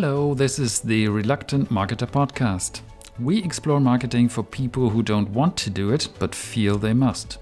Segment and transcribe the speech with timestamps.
[0.00, 2.82] Hello, this is the Reluctant Marketer podcast.
[3.18, 7.38] We explore marketing for people who don't want to do it but feel they must.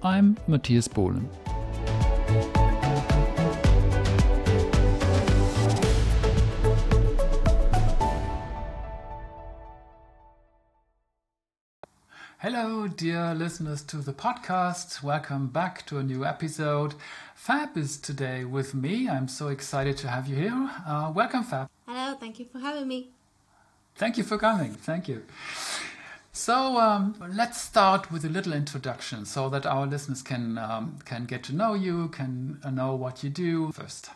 [0.00, 1.26] I'm Matthias Bohlen.
[12.40, 15.02] Hello, dear listeners to the podcast.
[15.02, 16.94] Welcome back to a new episode.
[17.34, 19.08] Fab is today with me.
[19.08, 20.70] I'm so excited to have you here.
[20.86, 21.68] Uh, welcome, Fab.
[21.84, 23.08] Hello, thank you for having me.
[23.96, 24.74] Thank you for coming.
[24.74, 25.24] Thank you.
[26.30, 31.24] So um, let's start with a little introduction, so that our listeners can um, can
[31.26, 34.10] get to know you, can uh, know what you do first.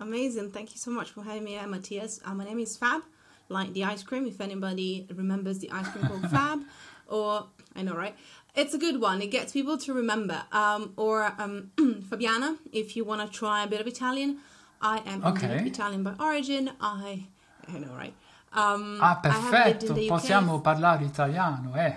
[0.00, 0.52] Amazing.
[0.52, 2.20] Thank you so much for having me, Matthias.
[2.24, 3.02] Uh, my name is Fab,
[3.50, 4.26] like the ice cream.
[4.26, 6.60] If anybody remembers the ice cream called Fab,
[7.08, 8.14] or I know, right?
[8.54, 9.20] It's a good one.
[9.20, 10.42] It gets people to remember.
[10.52, 11.70] Um, or um,
[12.08, 14.38] Fabiana, if you want to try a bit of Italian.
[14.80, 15.64] I am Okay.
[15.66, 16.70] Italian by origin.
[16.80, 17.24] I,
[17.66, 18.12] I know, right?
[18.52, 20.08] Um, Ah, I have lived in perfetto.
[20.08, 21.96] Possiamo parlare italiano, eh?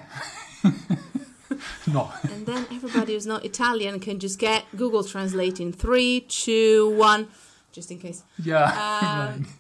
[1.88, 2.12] no.
[2.32, 7.28] And then everybody who's not Italian can just get Google Translate in three, two, one,
[7.72, 8.24] just in case.
[8.42, 8.64] Yeah.
[9.36, 9.46] Um,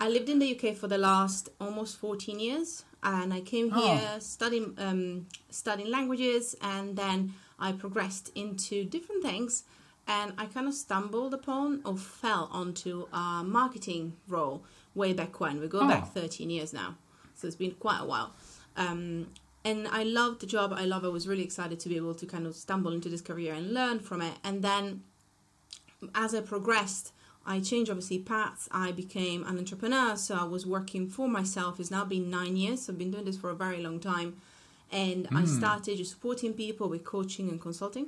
[0.00, 3.96] I lived in the UK for the last almost 14 years, and I came Oh.
[3.96, 9.64] here studying um, studying languages, and then I progressed into different things,
[10.08, 15.60] and I kind of stumbled upon or fell onto a marketing role way back when.
[15.60, 15.88] We go Oh.
[15.88, 16.96] back 13 years now,
[17.34, 18.32] so it's been quite a while.
[18.76, 19.28] Um,
[19.64, 20.72] and I loved the job.
[20.72, 21.04] I love.
[21.04, 23.72] I was really excited to be able to kind of stumble into this career and
[23.72, 25.02] learn from it, and then
[26.14, 27.12] as I progressed,
[27.46, 28.68] I changed obviously paths.
[28.70, 31.78] I became an entrepreneur, so I was working for myself.
[31.78, 32.82] It's now been nine years.
[32.82, 34.36] So I've been doing this for a very long time,
[34.90, 38.06] and I started just supporting people with coaching and consulting.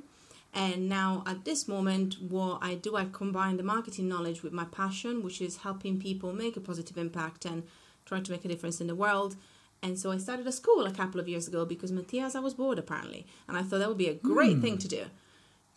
[0.53, 4.65] And now at this moment, what I do, I combine the marketing knowledge with my
[4.65, 7.63] passion, which is helping people make a positive impact and
[8.05, 9.35] trying to make a difference in the world.
[9.83, 12.55] And so I started a school a couple of years ago because Matthias, I was
[12.55, 15.05] bored apparently, and I thought that would be a great thing to do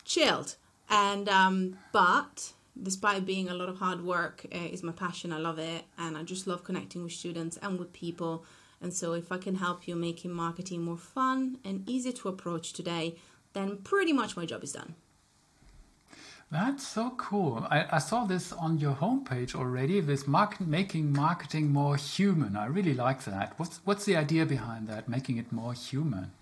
[0.04, 0.56] chilled
[0.88, 5.38] and um but despite being a lot of hard work uh, is my passion i
[5.38, 8.44] love it and i just love connecting with students and with people
[8.80, 12.72] and so if i can help you making marketing more fun and easy to approach
[12.72, 13.14] today
[13.52, 14.94] then pretty much my job is done
[16.52, 17.64] That's so cool.
[17.70, 20.00] I, I saw this on your homepage already.
[20.00, 22.56] This market, making marketing more human.
[22.56, 23.54] I really like that.
[23.56, 25.08] What's what's the idea behind that?
[25.08, 26.32] Making it more human.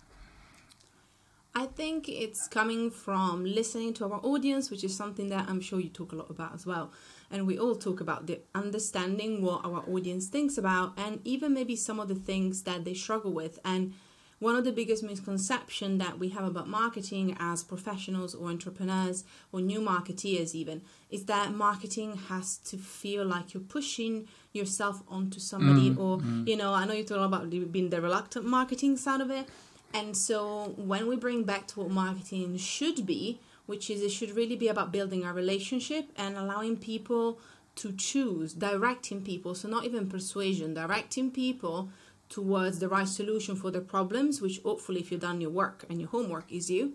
[1.79, 5.79] I think it's coming from listening to our audience, which is something that I'm sure
[5.79, 6.91] you talk a lot about as well.
[7.31, 11.77] And we all talk about the understanding what our audience thinks about and even maybe
[11.77, 13.61] some of the things that they struggle with.
[13.65, 13.95] And
[14.41, 19.23] one of the biggest misconceptions that we have about marketing as professionals or entrepreneurs
[19.53, 25.39] or new marketeers even is that marketing has to feel like you're pushing yourself onto
[25.39, 26.47] somebody mm, or mm.
[26.49, 29.47] you know i know you talk about being the reluctant marketing side of it
[29.95, 34.37] and so when we bring back to what marketing should be, which is it should
[34.37, 37.39] really be about building a relationship and allowing people
[37.77, 41.89] to choose, directing people, so not even persuasion, directing people
[42.29, 46.01] towards the right solution for their problems, which hopefully if you've done your work and
[46.01, 46.95] your homework is you,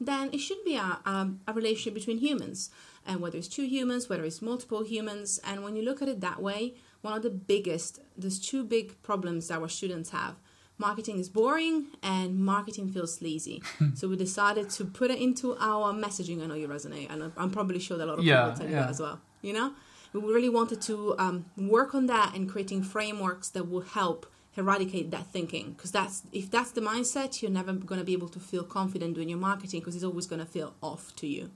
[0.00, 2.70] then it should be a, a, a relationship between humans.
[3.06, 6.20] And whether it's two humans, whether it's multiple humans, and when you look at it
[6.20, 10.36] that way, one of the biggest, there's two big problems that our students have
[10.80, 13.62] marketing is boring and marketing feels sleazy.
[13.94, 16.42] so we decided to put it into our messaging.
[16.42, 18.66] I know you resonate, and I'm- probably sure that a lot of Yeah, people tell
[18.68, 18.82] you yeah.
[18.82, 19.20] that as well.
[19.42, 19.68] You know,
[20.12, 24.26] we really wanted to um, work on that and creating frameworks that will help
[24.56, 25.66] eradicate that thinking.
[25.72, 29.14] Because that's if that's the mindset, you're never going to be able to feel confident
[29.14, 31.50] doing your marketing because it's always going to feel off to you.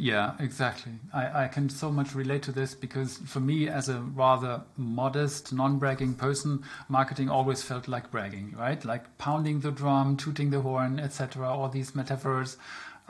[0.00, 0.92] Yeah, exactly.
[1.12, 5.52] I, I can so much relate to this because for me, as a rather modest,
[5.52, 8.82] non bragging person, marketing always felt like bragging, right?
[8.82, 11.46] Like pounding the drum, tooting the horn, etc.
[11.46, 12.56] All these metaphors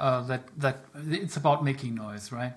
[0.00, 0.78] uh, that, that
[1.08, 2.54] it's about making noise, right?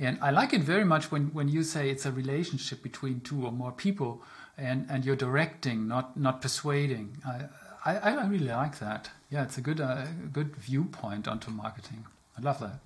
[0.00, 3.46] And I like it very much when, when you say it's a relationship between two
[3.46, 4.20] or more people
[4.58, 7.18] and, and you're directing, not, not persuading.
[7.24, 7.44] I,
[7.84, 9.10] I, I really like that.
[9.30, 12.04] Yeah, it's a good, uh, good viewpoint onto marketing.
[12.36, 12.80] I love that.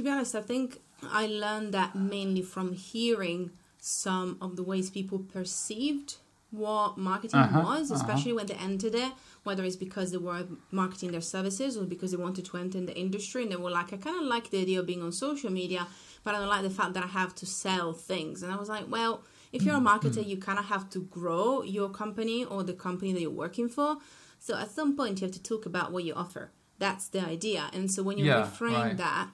[0.00, 4.88] To be honest, I think I learned that mainly from hearing some of the ways
[4.88, 6.16] people perceived
[6.50, 8.00] what marketing Uh-huh, was, uh-huh.
[8.00, 9.12] especially when they entered it,
[9.44, 12.86] whether it's because they were marketing their services or because they wanted to enter in
[12.86, 15.12] the industry and they were like, I kind of like the idea of being on
[15.12, 15.86] social media,
[16.24, 18.42] but I don't like the fact that I have to sell things.
[18.42, 19.22] And I was like, well,
[19.52, 23.12] if you're a marketer, you kind of have to grow your company or the company
[23.12, 23.98] that you're working for.
[24.38, 26.44] So at some point, you have to talk about what you offer.
[26.78, 27.68] That's the idea.
[27.74, 28.96] And so when you Yeah, reframe right.
[28.96, 29.28] that,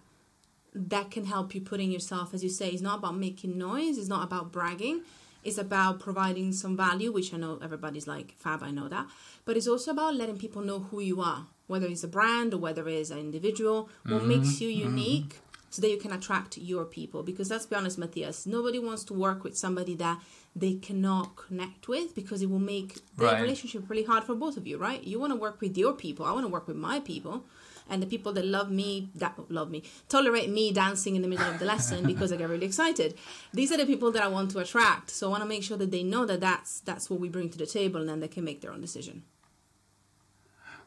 [0.76, 4.08] that can help you putting yourself, as you say, it's not about making noise, it's
[4.08, 5.02] not about bragging.
[5.42, 9.06] It's about providing some value, which I know everybody's like, Fab, I know that.
[9.44, 12.58] But it's also about letting people know who you are, whether it's a brand or
[12.58, 14.28] whether it's an individual, what Mm-hmm.
[14.28, 15.36] makes you unique
[15.70, 17.22] so that you can attract your people.
[17.22, 20.20] Because let's be honest, Matthias, nobody wants to work with somebody that
[20.56, 23.40] they cannot connect with because it will make the Right.
[23.40, 25.04] relationship really hard for both of you, right?
[25.04, 26.26] You want to work with your people.
[26.26, 27.44] I want to work with my people.
[27.88, 31.48] And the people that love me, that love me, tolerate me dancing in the middle
[31.48, 33.14] of the lesson because I get really excited.
[33.52, 35.10] These are the people that I want to attract.
[35.10, 37.48] So I want to make sure that they know that that's that's what we bring
[37.50, 39.22] to the table, and then they can make their own decision.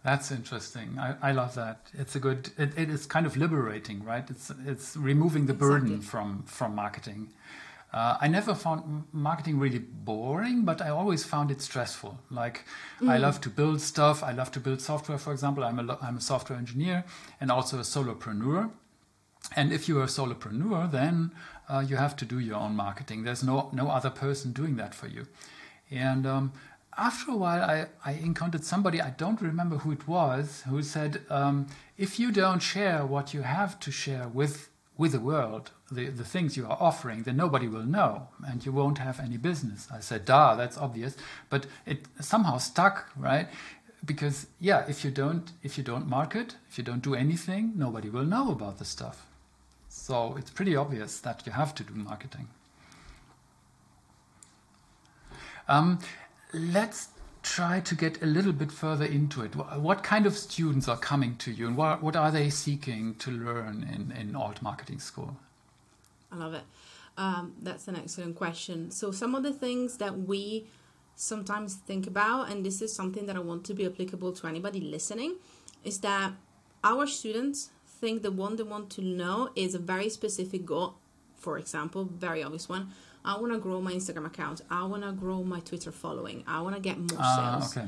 [0.03, 0.97] That's interesting.
[0.97, 1.87] I, I love that.
[1.93, 2.51] It's a good.
[2.57, 4.29] It, it is kind of liberating, right?
[4.29, 6.07] It's it's removing the burden Exactly.
[6.07, 7.33] from from marketing.
[7.91, 12.19] Uh, I never found marketing really boring, but I always found it stressful.
[12.29, 12.65] Like
[13.07, 14.23] I love to build stuff.
[14.23, 15.17] I love to build software.
[15.17, 17.03] For example, I'm a lo- I'm a software engineer
[17.41, 18.69] and also a solopreneur.
[19.55, 21.31] And if you're a solopreneur, then
[21.67, 23.23] uh, you have to do your own marketing.
[23.23, 25.25] There's no no other person doing that for you.
[25.89, 26.51] And um,
[26.95, 31.21] after a while, I, I encountered somebody I don't remember who it was who said,
[31.31, 31.65] um,
[31.97, 36.23] "If you don't share what you have to share with with the world, the, the
[36.33, 40.01] things you are offering, then nobody will know, and you won't have any business." I
[40.01, 41.17] said, "Duh, that's obvious,"
[41.49, 43.47] but it somehow stuck, right?
[44.05, 48.09] Because yeah, if you don't if you don't market, if you don't do anything, nobody
[48.09, 49.25] will know about the stuff.
[49.89, 52.47] So it's pretty obvious that you have to do marketing.
[55.67, 55.99] Um,
[56.53, 57.09] let's
[57.49, 59.55] try to get a little bit further into it.
[59.55, 63.31] What kind of students are coming to you, and what, what are they seeking to
[63.31, 65.35] learn in, in Alt Marketing School?
[66.31, 66.61] I love it.
[67.17, 68.91] Um, that's an excellent question.
[68.91, 70.67] So, some of the things that we
[71.15, 74.79] sometimes think about, and this is something that I want to be applicable to anybody
[74.79, 75.37] listening,
[75.83, 76.33] is that
[76.83, 80.97] our students think the one they want to know is a very specific goal.
[81.35, 82.91] For example, very obvious one.
[83.25, 84.61] I want to grow my Instagram account.
[84.69, 86.43] I want to grow my Twitter following.
[86.47, 87.87] I want to get more Ah, sales okay.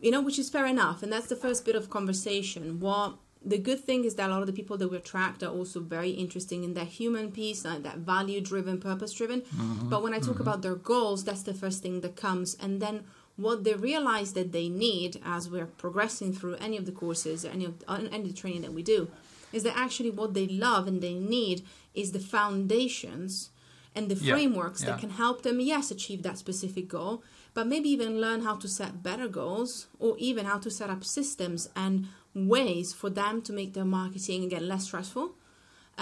[0.00, 1.02] you know, which is fair enough.
[1.02, 2.80] And that's the first bit of conversation.
[2.80, 5.50] What the good thing is that a lot of the people that we attract are
[5.50, 9.42] also very interesting in that human piece, uh, that value driven, purpose driven.
[9.84, 12.56] But when I talk about their goals, that's the first thing that comes.
[12.60, 13.04] And then
[13.36, 17.64] what they realize that they need as we're progressing through any of the courses, any
[17.66, 19.08] of uh, any of the training that we do,
[19.52, 21.64] is that actually what they love and they need
[21.94, 23.50] is the foundations
[23.98, 24.86] and the Yeah, frameworks yeah.
[24.88, 27.14] that can help them, yes, achieve that specific goal,
[27.56, 31.02] but maybe even learn how to set better goals or even how to set up
[31.18, 35.26] systems and ways for them to make their marketing again less stressful,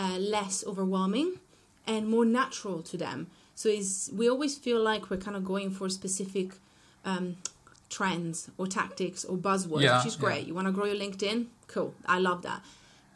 [0.02, 1.28] uh, less overwhelming,
[1.86, 3.18] and more natural to them.
[3.54, 6.48] So is we always feel like we're kind of going for specific
[7.10, 7.36] um,
[7.88, 10.46] trends or tactics or buzzwords, Yeah, which is great.
[10.46, 11.38] You want to grow your LinkedIn?
[11.74, 11.94] Cool.
[12.16, 12.60] I love that.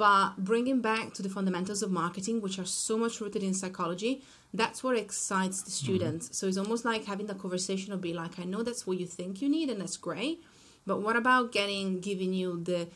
[0.01, 4.23] But bringing back to the fundamentals of marketing, which are so much rooted in psychology,
[4.55, 5.85] that's what excites the mm-hmm.
[5.85, 6.39] students.
[6.39, 9.05] So it's almost like having the conversation of be like, I know that's what you
[9.05, 10.43] think you need, and that's great.
[10.87, 12.89] But what about getting giving you the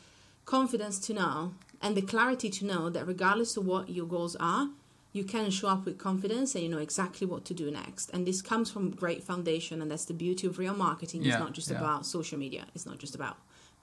[0.46, 1.52] confidence to know
[1.82, 4.70] and the clarity to know that regardless of what your goals are,
[5.12, 8.08] you can show up with confidence and you know exactly what to do next.
[8.14, 11.20] And this comes from great foundation, and that's the beauty of real marketing.
[11.22, 11.76] Yeah, it's not just yeah.
[11.76, 12.64] about social media.
[12.74, 13.36] It's not just about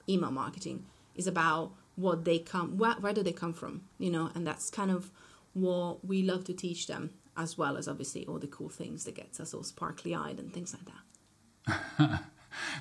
[0.08, 0.86] email marketing.
[1.14, 4.30] It's about what they come, where, where do they come from, you know?
[4.34, 5.10] And that's kind of
[5.52, 9.14] what we love to teach them, as well as obviously all the cool things that
[9.14, 12.20] gets us all sparkly eyed and things like that.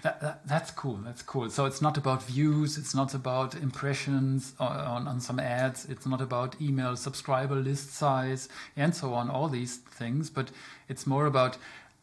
[0.03, 0.97] That, that, that's cool.
[0.97, 1.49] That's cool.
[1.49, 2.77] So it's not about views.
[2.77, 5.85] It's not about impressions on, on, some ads.
[5.85, 9.29] It's not about email subscriber list size and so on.
[9.29, 10.49] All these things, but
[10.89, 11.57] it's more about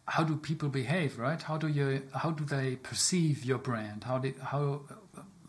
[0.06, 1.40] how do people behave, right?
[1.42, 4.04] How do you how do they perceive your brand?
[4.04, 4.82] How do how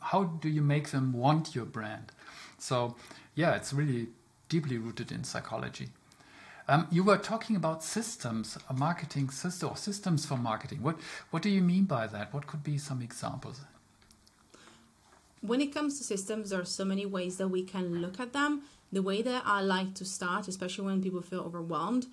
[0.02, 2.12] how do you make them want your brand?
[2.58, 2.96] So
[3.36, 4.08] yeah, it's really
[4.50, 5.90] deeply rooted in psychology.
[6.68, 10.84] Um, you were talking about systems, a marketing system, or systems for marketing.
[10.84, 10.98] What
[11.32, 12.34] what do you mean by that?
[12.34, 13.62] What could be some examples?
[15.42, 18.34] when it comes to systems, there are so many ways that we can look at
[18.34, 18.64] them.
[18.92, 22.08] The way that I like to start, especially when people feel overwhelmed,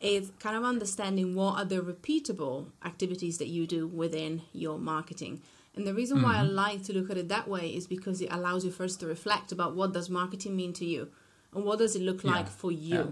[0.00, 5.42] is kind of understanding what are the repeatable activities that you do within your marketing.
[5.74, 6.54] And the reason why I mm-hmm.
[6.54, 9.52] like to look at it that way is because it allows you first to reflect
[9.52, 11.08] about what does marketing mean to you
[11.54, 12.94] and what does it look like Yeah, for you.
[12.94, 13.06] yeah.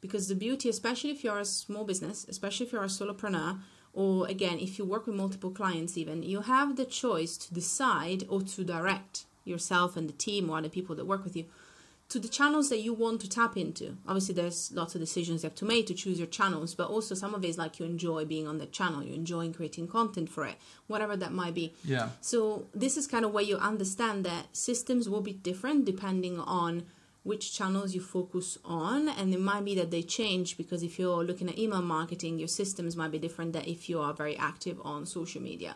[0.00, 3.60] Because the beauty, especially if you're a small business, especially if you're a solopreneur,
[3.92, 8.24] or again, if you work with multiple clients, even, you have the choice to decide
[8.28, 11.44] or to direct yourself and the team or other people that work with you
[12.08, 13.96] to the channels that you want to tap into.
[14.06, 17.14] Obviously, there's lots of decisions you have to make to choose your channels, but also
[17.14, 20.28] some of it is like you enjoy being on the channel, you enjoy creating content
[20.28, 21.74] for it, whatever that might be.
[21.84, 22.10] Yeah.
[22.20, 26.84] So this is kind of where you understand that systems will be different depending on
[27.24, 31.24] which channels you focus on and it might be that they change because if you're
[31.24, 34.80] looking at email marketing your systems might be different than if you are very active
[34.84, 35.74] on social media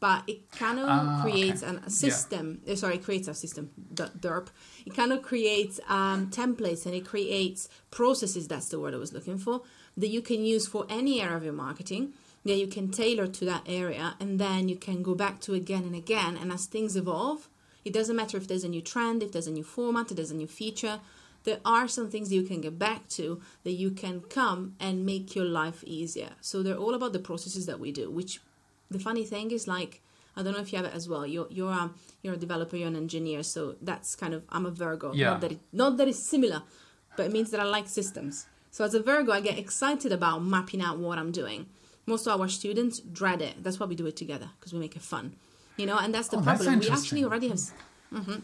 [0.00, 1.78] but it kind of Ah, creates okay.
[1.86, 4.48] a system uh, sorry creates a system derp.
[4.86, 9.12] It kind of creates um, templates and it creates processes that's the word i was
[9.12, 9.62] looking for
[9.96, 12.12] that you can use for any area of your marketing
[12.44, 15.82] that you can tailor to that area and then you can go back to again
[15.82, 16.38] and again.
[16.40, 17.48] And as things evolve
[17.84, 20.30] it doesn't matter if there's a new trend if there's a new format if there's
[20.30, 21.00] a new feature
[21.44, 25.06] there are some things that you can get back to that you can come and
[25.06, 26.32] make your life easier.
[26.42, 28.40] So they're all about the processes that we do which
[28.90, 30.02] the funny thing is like
[30.36, 31.26] I don't know if you have it as well.
[31.26, 31.90] You're you're a
[32.22, 35.12] you're a developer, you're an engineer, so that's kind of I'm a Virgo.
[35.12, 35.30] Yeah.
[35.30, 36.62] Not that it, not that it's similar,
[37.16, 38.46] but it means that I like systems.
[38.70, 41.66] So as a Virgo, I get excited about mapping out what I'm doing.
[42.06, 43.62] Most of our students dread it.
[43.62, 45.34] That's why we do it together because we make it fun,
[45.76, 45.98] you know.
[45.98, 46.80] And that's the Oh, that's problem.
[46.80, 47.60] we actually already have.
[48.12, 48.36] hmm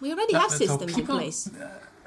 [0.00, 1.48] We already That- have so systems in people- place.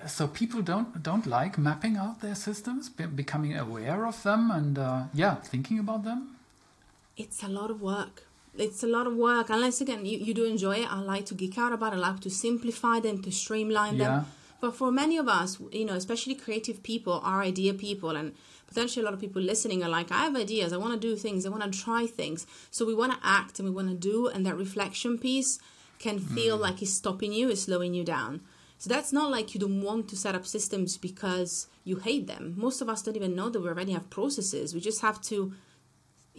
[0.07, 4.77] So people don't don't like mapping out their systems, be, becoming aware of them, and
[4.77, 6.19] uh, yeah, thinking about them.
[7.19, 8.15] It's a lot of work.
[8.57, 9.49] It's a lot of work.
[9.49, 10.91] Unless again you, you do enjoy it.
[10.91, 11.97] I like to geek out about it.
[11.97, 14.07] I like to simplify them, to streamline Yeah.
[14.07, 14.25] them.
[14.61, 18.33] But for many of us, you know, especially creative people, our idea people, and
[18.67, 20.73] potentially a lot of people listening are like, I have ideas.
[20.73, 21.45] I want to do things.
[21.45, 22.45] I want to try things.
[22.69, 25.59] So we want to act and we want to do, and that reflection piece
[25.97, 26.61] can feel mm.
[26.61, 28.41] like it's stopping you, it's slowing you down.
[28.77, 32.53] So that's not like you don't want to set up systems because you hate them.
[32.57, 34.73] Most of us don't even know that we already have processes.
[34.73, 35.53] We just have to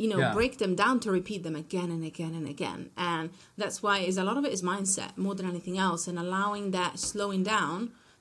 [0.00, 0.32] you know Yeah.
[0.38, 3.24] break them down to repeat them again and again and again and
[3.60, 6.64] that's why is a lot of it is mindset more than anything else and allowing
[6.78, 7.78] that slowing down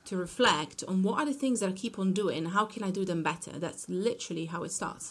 [0.09, 2.91] to reflect on what are the things that i keep on doing how can i
[2.99, 5.05] do them better that's literally how it starts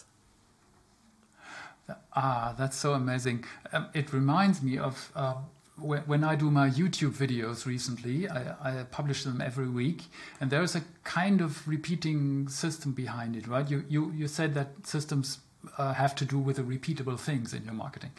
[2.15, 3.45] Ah, that's so amazing.
[3.73, 5.35] Um, it reminds me of uh,
[5.77, 8.41] when, when I do my YouTube videos recently, I,
[8.81, 10.03] I publish them every week,
[10.39, 13.67] and there's a kind of repeating system behind it, right?
[13.69, 15.39] You, you, you said that systems
[15.77, 18.11] uh, have to do with the repeatable things in your marketing.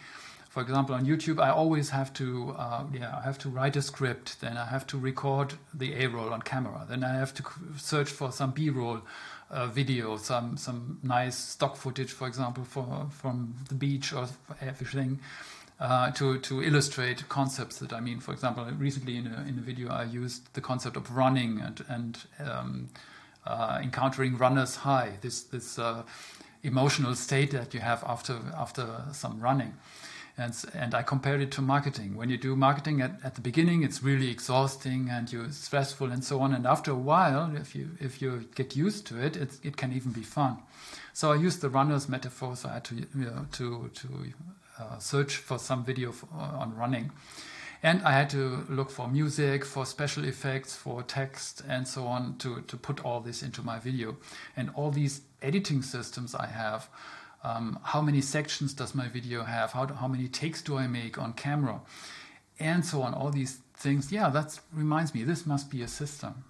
[0.50, 3.82] For example, on YouTube, I always have to, uh, yeah, I have to write a
[3.82, 4.40] script.
[4.40, 6.85] Then I have to record the A roll on camera.
[6.88, 7.44] Then I have to
[7.76, 9.00] search for some B roll
[9.50, 14.26] uh, video, some some nice stock footage, for example, for from the beach or
[14.61, 15.20] everything,
[15.78, 18.18] uh, to to illustrate concepts that I mean.
[18.18, 21.85] For example, recently in a in a video, I used the concept of running and
[21.88, 22.88] and um,
[23.47, 25.18] uh, encountering runner's high.
[25.20, 26.02] This this uh,
[26.62, 29.75] emotional state that you have after after some running.
[30.38, 32.17] And, and I compared it to marketing.
[32.17, 36.25] When you do marketing at, at the beginning, it's really exhausting and you're stressful and
[36.25, 36.55] so on.
[36.55, 39.93] And after a while, if you if you get used to it, it's, it can
[39.93, 40.57] even be fun.
[41.12, 42.57] So I used the runner's metaphor.
[42.57, 44.09] So I had to you know, to to
[44.79, 47.11] uh, search for some video f on running,
[47.82, 52.37] and I had to look for music, for special effects, for text, and so on
[52.38, 54.16] to to put all this into my video.
[54.56, 56.88] And all these editing systems I have
[57.42, 59.72] um, how many sections does my video have?
[59.72, 61.80] How, do- how many takes do i make on camera?
[62.58, 64.12] And so on all these things.
[64.12, 66.44] Yeah that reminds me this must be a system.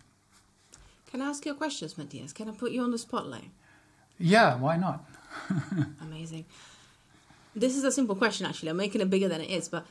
[1.11, 2.33] Can i ask you a question matthias?
[2.33, 3.51] Can i put you on the spotlight?
[4.19, 5.05] Yeah why not?
[6.01, 6.45] Amazing.
[7.55, 8.71] This is a simple question actually.
[8.71, 9.87] I'm making it bigger than it is but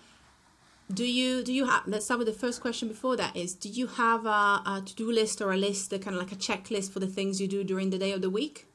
[0.92, 3.70] do you do you have let's start with the first question before that is do
[3.70, 7.00] you have a, a to-do list or a list kind of like a checklist for
[7.00, 8.66] the things you do during the day of the week?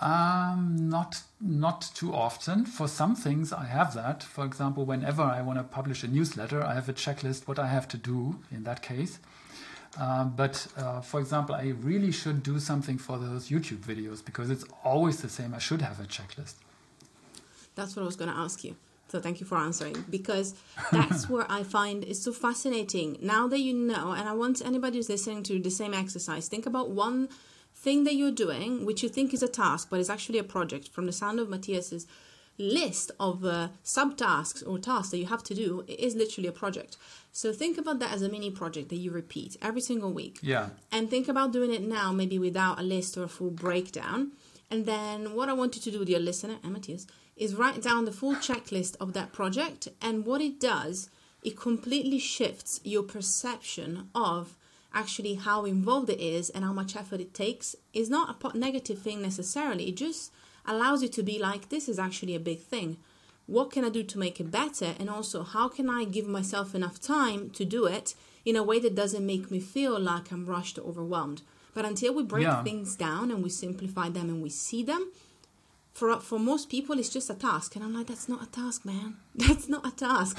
[0.00, 2.64] Um, not not too often.
[2.66, 4.22] For some things i have that.
[4.22, 7.66] For example whenever i want to publish a newsletter i have a checklist what i
[7.66, 9.18] have to do in that case.
[9.98, 14.50] Uh, but uh, for example i really should do something for those youtube videos because
[14.50, 15.54] it's always the same.
[15.54, 16.54] I should have a checklist.
[17.74, 18.76] That's what I was going to ask you.
[19.10, 20.54] So thank you for answering because
[20.92, 23.18] that's where I find it's so fascinating.
[23.20, 26.64] Now that you know, and I want anybody who's listening to the same exercise, think
[26.64, 27.28] about one
[27.74, 30.88] thing that you're doing which you think is a task, but is actually a project.
[30.88, 32.06] From the sound of Matthias's
[32.56, 36.52] list of uh, subtasks or tasks that you have to do, it is literally a
[36.52, 36.96] project.
[37.32, 40.70] So think about that as a mini project that you repeat every single week yeah
[40.92, 44.32] and think about doing it now, maybe without a list or a full breakdown.
[44.70, 47.06] And then what I want you to do, dear listener, and Matthias,
[47.40, 49.88] is write down the full checklist of that project.
[50.00, 51.08] And what it does,
[51.42, 54.56] it completely shifts your perception of
[54.92, 57.74] actually how involved it is and how much effort it takes.
[57.94, 59.88] Is not a negative thing necessarily.
[59.88, 60.30] It just
[60.66, 62.98] allows you to be like, this is actually a big thing.
[63.46, 64.94] What can I do to make it better?
[65.00, 68.78] And also, how can I give myself enough time to do it in a way
[68.80, 71.40] that doesn't make me feel like I'm rushed or overwhelmed?
[71.72, 72.62] But until we break Yeah.
[72.62, 75.10] things down and we simplify them and we see them,
[75.92, 78.84] for for most people it's just a task and i'm like that's not a task
[78.84, 80.38] man that's not a task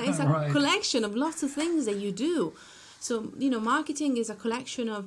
[0.00, 0.50] is a Right.
[0.52, 2.52] collection of lots of things that you do
[3.08, 5.02] So, you know, marketing is a collection of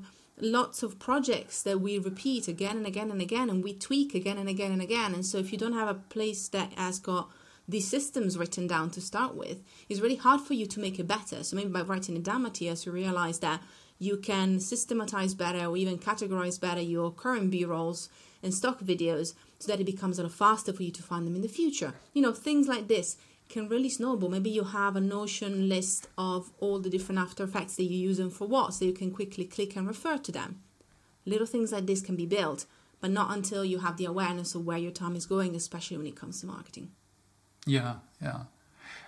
[0.58, 4.38] lots of projects that we repeat again and again and again and we tweak again
[4.42, 5.12] and again and again.
[5.16, 7.26] And so if you don't have a place that has got
[7.74, 11.08] these systems written down to start with, it's really hard for you to make it
[11.08, 11.40] better.
[11.46, 13.60] So maybe by writing it down, Matthias, you realize that
[14.08, 18.10] you can systematize better or even categorize better your current b-rolls
[18.44, 19.28] and stock videos
[19.60, 21.94] so that it becomes a lot faster for you to find them in the future.
[22.14, 23.18] You know, things like this
[23.50, 24.30] can really snowball.
[24.30, 28.20] Maybe you have a Notion list of all the different After Effects that you use
[28.20, 30.62] and for what, so you can quickly click and refer to them.
[31.26, 32.66] Little things like this can be built,
[33.00, 36.08] but not until you have the awareness of where your time is going, especially when
[36.08, 36.92] it comes to marketing.
[37.66, 38.42] Yeah, yeah.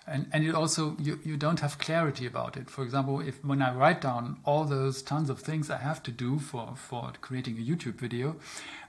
[0.07, 2.69] And, and it also you, you don't have clarity about it.
[2.69, 6.11] For example, if when I write down all those tons of things I have to
[6.11, 8.37] do for, for creating a YouTube video,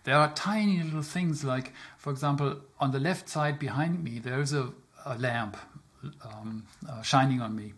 [0.04, 4.52] there are tiny little things like, for example, on the left side behind me, there's
[4.52, 4.70] a,
[5.04, 5.56] a lamp
[6.22, 7.72] um, uh, shining on me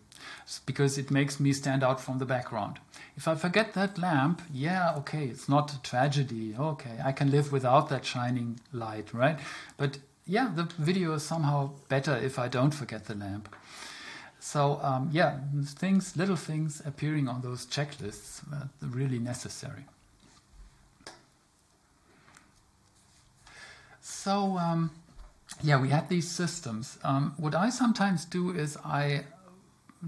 [0.65, 2.79] because it makes me stand out from the background.
[3.17, 6.55] If I forget that lamp, yeah, okay, it's not a tragedy.
[6.57, 9.39] Okay, I can live without that shining light, right?
[9.77, 9.97] But
[10.31, 13.53] yeah, the video is somehow better if I don't forget the lamp.
[14.39, 19.83] So um, yeah, things, little things appearing on those checklists are really necessary.
[23.99, 24.91] So um,
[25.61, 26.97] yeah, we had these systems.
[27.03, 29.25] Um, what I sometimes do is I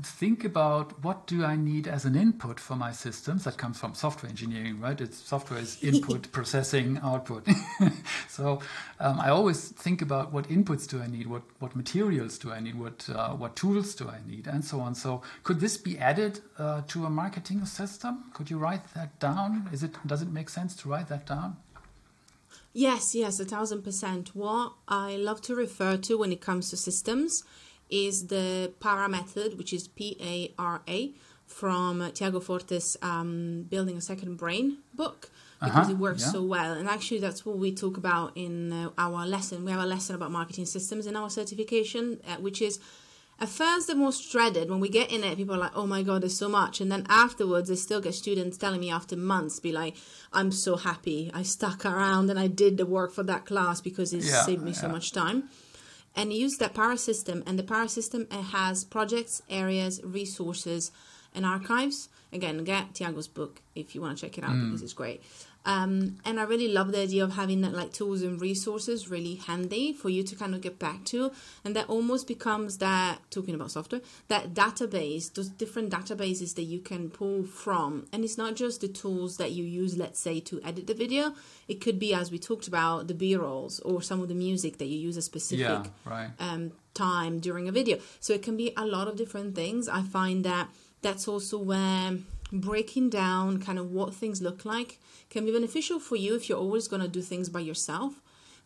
[0.01, 3.43] think about what do I need as an input for my systems.
[3.43, 5.00] That comes from software engineering, right?
[5.00, 7.47] It's software is input, processing, output.
[8.27, 8.59] so
[9.00, 12.59] um, I always think about what inputs do I need, what what materials do I
[12.59, 14.95] need, what uh, what tools do I need, and so on.
[14.95, 18.31] So could this be added uh, to a marketing system?
[18.33, 19.69] Could you write that down?
[19.71, 21.57] Is it does it make sense to write that down?
[22.75, 24.35] Yes, yes, a thousand percent.
[24.35, 27.43] What I love to refer to when it comes to systems
[27.89, 31.13] is the PARA method, which is P A R A,
[31.46, 36.32] from Tiago Forte's um, Building a Second Brain book because uh-huh, it works yeah.
[36.32, 36.74] so well.
[36.74, 39.63] And actually, that's what we talk about in uh, our lesson.
[39.63, 42.80] We have a lesson about marketing systems in our certification, uh, which is
[43.39, 46.04] at first the most dreaded when we get in it people are like oh my
[46.04, 49.60] god there's so much and then afterwards i still get students telling me after months
[49.60, 49.96] be like
[50.32, 54.13] i'm so happy i stuck around and i did the work for that class because
[54.13, 54.78] it yeah, saved me yeah.
[54.78, 55.50] so much time
[56.15, 60.91] and use that PARA system and the PARA system has projects areas resources
[61.34, 64.65] and archives again get tiago's book if you want to check it out mm.
[64.65, 65.22] because it's great
[65.65, 69.36] um, and I really love the idea of having that like tools and resources really
[69.36, 71.32] handy for you to kind of get back to.
[71.63, 76.80] And that almost becomes that, talking about software, that database, those different databases that you
[76.80, 78.08] can pull from.
[78.12, 81.34] And it's not just the tools that you use, let's say, to edit the video.
[81.67, 84.80] It could be, as we talked about, the B rolls or some of the music
[84.80, 86.32] that you use a specific yeah, right.
[86.39, 88.00] um, time during a video.
[88.19, 89.88] So it can be a lot of different things.
[89.88, 90.69] I find that
[91.03, 92.17] that's also where
[92.51, 96.57] breaking down kind of what things look like can be beneficial for you if you're
[96.57, 98.21] always going to do things by yourself.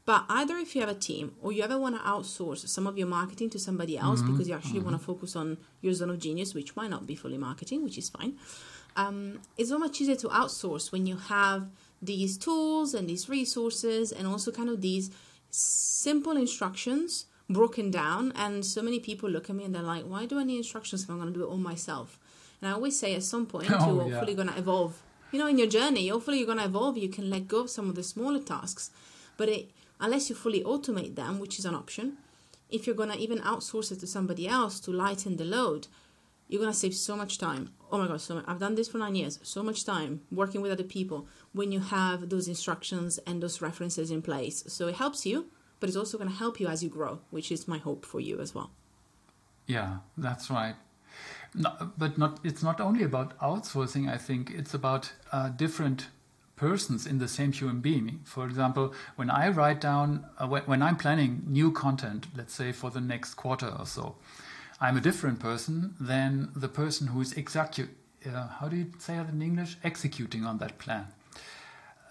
[0.05, 2.97] But either if you have a team or you ever want to outsource some of
[2.97, 4.31] your marketing to somebody else mm-hmm.
[4.31, 4.91] because you actually mm-hmm.
[4.91, 7.97] want to focus on your zone of genius, which might not be fully marketing, which
[7.97, 8.37] is fine.
[8.95, 11.69] Um, it's so much easier to outsource when you have
[12.01, 15.11] these tools and these resources and also kind of these
[15.49, 18.31] simple instructions broken down.
[18.35, 21.03] And so many people look at me and they're like, why do I need instructions
[21.03, 22.17] if I'm going to do it all myself?
[22.61, 24.35] And I always say at some point oh, you're hopefully yeah.
[24.35, 25.01] going to evolve.
[25.31, 26.97] You know, in your journey, hopefully you're going to evolve.
[26.97, 28.91] You can let go of some of the smaller tasks.
[29.35, 32.17] But it, unless you fully automate them, which is an option,
[32.69, 35.87] if you're going to even outsource it to somebody else to lighten the load,
[36.47, 37.69] you're going to save so much time.
[37.91, 39.39] Oh my gosh, so I've done this for nine years.
[39.43, 44.11] So much time working with other people when you have those instructions and those references
[44.11, 44.63] in place.
[44.67, 45.47] So it helps you,
[45.79, 48.19] but it's also going to help you as you grow, which is my hope for
[48.19, 48.71] you as well.
[49.67, 50.75] Yeah, that's right.
[51.53, 52.39] No, but not.
[52.43, 54.09] It's not only about outsourcing.
[54.09, 56.07] I think it's about uh, different
[56.55, 58.19] persons in the same human being.
[58.25, 62.71] For example, when I write down, uh, when, when, I'm planning new content, let's say
[62.71, 64.15] for the next quarter or so,
[64.81, 67.89] I'm a different person than the person who is execu-
[68.25, 69.77] uh, how do you say that in English?
[69.83, 71.07] Executing on that plan.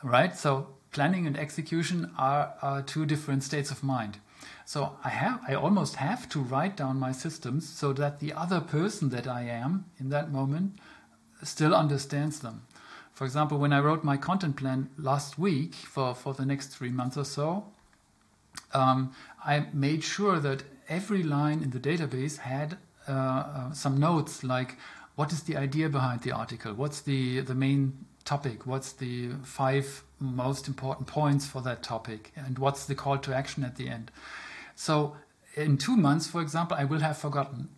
[0.03, 0.37] Right?
[0.37, 4.19] So planning and execution are, are two different states of mind.
[4.65, 8.61] So I have, I almost have to write down my systems so that the other
[8.61, 10.79] person that I am in that moment
[11.43, 12.63] still understands them.
[13.13, 16.91] For example, when I wrote my content plan last week for, for the next three
[16.91, 17.65] months or so,
[18.75, 19.13] um,
[19.45, 22.79] I made sure that every line in the database had
[23.09, 24.77] uh, uh, some notes like
[25.15, 30.03] what is the idea behind the article, what's the, the main topic, what's the five
[30.19, 34.11] most important points for that topic, and what's the call to action at the end.
[34.75, 35.17] So
[35.55, 37.69] in two months, for example, I will have forgotten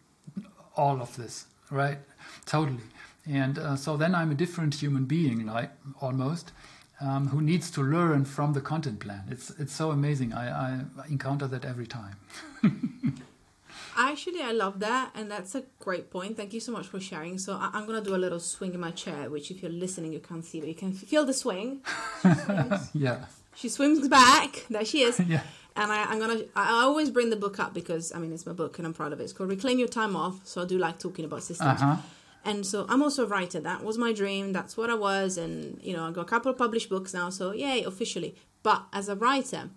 [0.77, 1.99] all of this, right?
[2.47, 2.85] Totally.
[3.27, 5.71] And uh, so then I'm a different human being, like
[6.01, 6.53] almost,
[7.01, 9.25] um, who needs to learn from the content plan.
[9.31, 10.33] It's it's so amazing.
[10.33, 12.17] I, I encounter that every time.
[13.99, 16.37] Actually, I love that, and that's a great point.
[16.37, 17.37] Thank you so much for sharing.
[17.39, 20.13] So I- I'm gonna do a little swing in my chair, which if you're listening,
[20.13, 21.81] you can't see, but you can feel the swing.
[22.23, 24.67] She Yeah, she swims back.
[24.71, 25.19] There she is.
[25.35, 25.43] yeah,
[25.77, 26.41] And I, I'm gonna.
[26.55, 29.13] I always bring the book up because I mean it's my book and I'm proud
[29.13, 29.25] of it.
[29.25, 30.37] It's called Reclaim Your Time Off.
[30.45, 31.83] So I do like talking about systems.
[31.83, 31.97] uh huh,
[32.45, 33.61] And so I'm also a writer.
[33.61, 34.53] That was my dream.
[34.53, 35.37] That's what I was.
[35.39, 37.31] And, you know, I got a couple of published books now.
[37.31, 38.37] So, yay, officially.
[38.63, 39.71] But as a writer,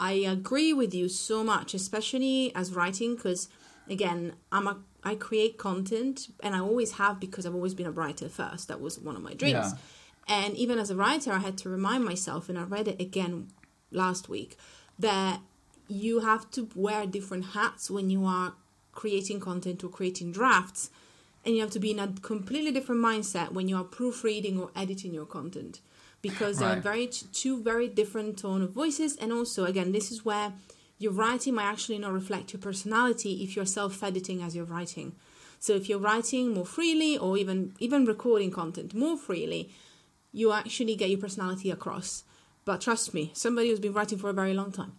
[0.00, 3.48] I agree with you so much, especially as writing, because,
[3.88, 7.90] again, I'm a, I create content and I always have because I've always been a
[7.90, 8.68] writer first.
[8.68, 9.72] That was one of my dreams.
[9.72, 9.72] Yeah.
[10.28, 13.48] And even as a writer, I had to remind myself, and I read it again
[13.90, 14.58] last week,
[14.98, 15.40] that
[15.88, 18.52] you have to wear different hats when you are
[18.92, 20.90] creating content or creating drafts
[21.44, 24.70] and you have to be in a completely different mindset when you are proofreading or
[24.74, 25.80] editing your content
[26.22, 29.16] because there are very two very different tone of voices.
[29.16, 30.52] And also again this is where
[30.98, 35.14] your writing might actually not reflect your personality if you're self-editing as you're writing.
[35.60, 39.70] So if you're writing more freely or even even recording content more freely
[40.32, 42.24] you actually get your personality across.
[42.64, 44.92] But trust me somebody who's been writing for a very long time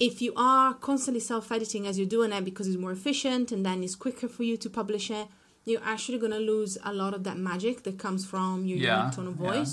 [0.00, 3.82] if you are constantly self-editing as you're doing it because it's more efficient and then
[3.82, 5.28] it's quicker for you to publish it
[5.64, 8.98] you're actually going to lose a lot of that magic that comes from your Yeah,
[8.98, 9.64] unique tone of yeah.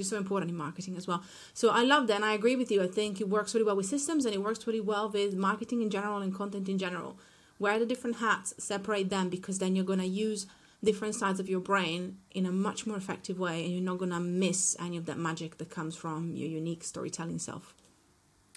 [0.00, 2.56] Which is so important in marketing as well so i love that and i agree
[2.56, 5.08] with you i think it works really well with systems and it works really well
[5.08, 7.18] with marketing in general and content in general
[7.58, 10.46] wear the different hats separate them because then you're going to use
[10.82, 14.10] different sides of your brain in a much more effective way and you're not going
[14.10, 17.74] to miss any of that magic that comes from your unique storytelling self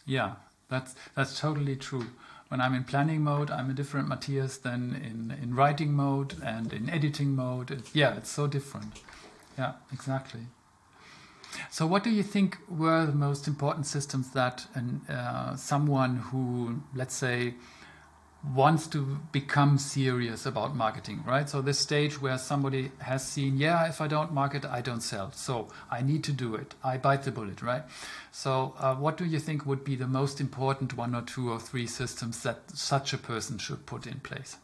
[0.05, 0.35] yeah.
[0.69, 2.07] That's that's totally true.
[2.47, 6.73] When I'm in planning mode, I'm a different Matthias than in in writing mode and
[6.73, 7.71] in editing mode.
[7.71, 9.01] It's, yeah, it's so different.
[9.57, 10.47] Yeah, exactly.
[11.69, 16.81] So, what do you think were the most important systems that an, uh, someone who,
[16.93, 17.55] let's say,
[18.53, 21.49] wants to become serious about marketing, right?
[21.49, 25.31] So, this stage where somebody has seen, yeah, if I don't market, I don't sell.
[25.31, 26.75] So, I need to do it.
[26.83, 27.83] I bite the bullet, right?
[28.31, 31.59] So, uh, what do you think would be the most important one or two or
[31.59, 34.57] three systems that such a person should put in place?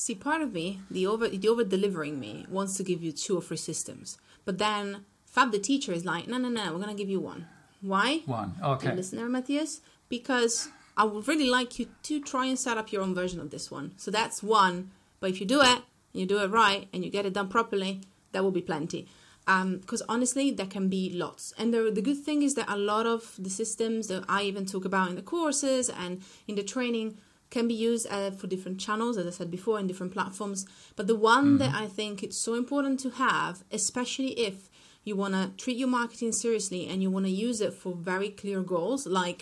[0.00, 3.36] See, part of me, the over the over delivering me, wants to give you two
[3.36, 6.94] or three systems, but then Fab the teacher is like, no, no, no, we're gonna
[6.94, 7.46] give you one.
[7.80, 8.22] Why?
[8.26, 8.54] One.
[8.62, 8.94] Okay.
[8.94, 13.02] listen there, Matthias, because I would really like you to try and set up your
[13.02, 13.92] own version of this one.
[13.96, 14.90] So that's one.
[15.20, 18.00] But if you do it, you do it right, and you get it done properly,
[18.32, 19.06] that will be plenty.
[19.46, 21.52] Because honestly, there can be lots.
[21.58, 24.66] And the, the good thing is that a lot of the systems that I even
[24.66, 27.18] talk about in the courses and in the training
[27.50, 30.66] can be used uh, for different channels, as I said before, in different platforms.
[30.94, 34.69] But the one that I think it's so important to have, especially if
[35.10, 38.30] you want to treat your marketing seriously and you want to use it for very
[38.40, 39.40] clear goals like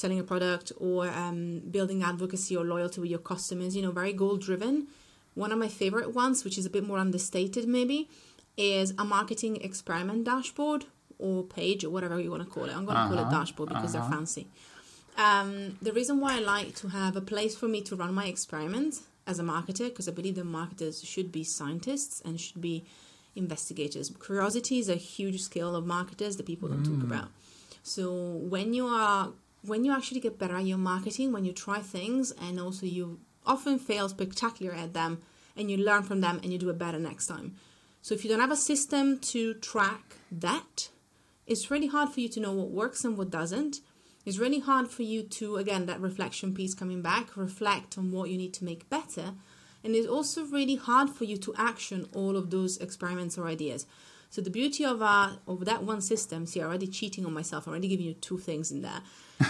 [0.00, 1.38] selling a product or um,
[1.76, 4.74] building advocacy or loyalty with your customers, you know, very goal driven.
[5.34, 8.08] One of my favorite ones, which is a bit more understated maybe,
[8.56, 10.82] is a marketing experiment dashboard
[11.18, 12.74] or page or whatever you want to call it.
[12.76, 14.08] I'm going to call it Uh-huh, dashboard because uh-huh.
[14.08, 14.44] they're fancy.
[15.26, 18.26] Um, the reason why I like to have a place for me to run my
[18.34, 22.76] experiments as a marketer, because I believe that marketers should be scientists and should be
[23.36, 24.12] investigators.
[24.24, 27.04] Curiosity is a huge skill of marketers that people don't talk mm.
[27.04, 27.28] about.
[27.82, 31.80] So when you are when you actually get better at your marketing, when you try
[31.80, 35.20] things and also you often fail spectacular at them
[35.56, 37.56] and you learn from them and you do it better next time.
[38.02, 40.88] So if you don't have a system to track that,
[41.46, 43.80] it's really hard for you to know what works and what doesn't.
[44.24, 48.30] It's really hard for you to, again, that reflection piece coming back, reflect on what
[48.30, 49.32] you need to make better.
[49.82, 53.86] And it's also really hard for you to action all of those experiments or ideas.
[54.28, 57.66] So the beauty of uh, of that one system, see, I'm already cheating on myself.
[57.66, 59.00] I'm already giving you two things in there.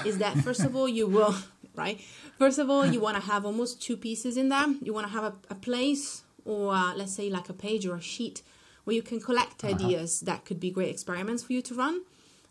[0.06, 1.34] Is that first of all you will
[1.74, 2.00] right?
[2.38, 4.66] First of all, you want to have almost two pieces in there.
[4.82, 7.96] You want to have a, a place or uh, let's say like a page or
[7.96, 8.42] a sheet
[8.84, 12.02] where you can collect ideas that could be great experiments for you to run.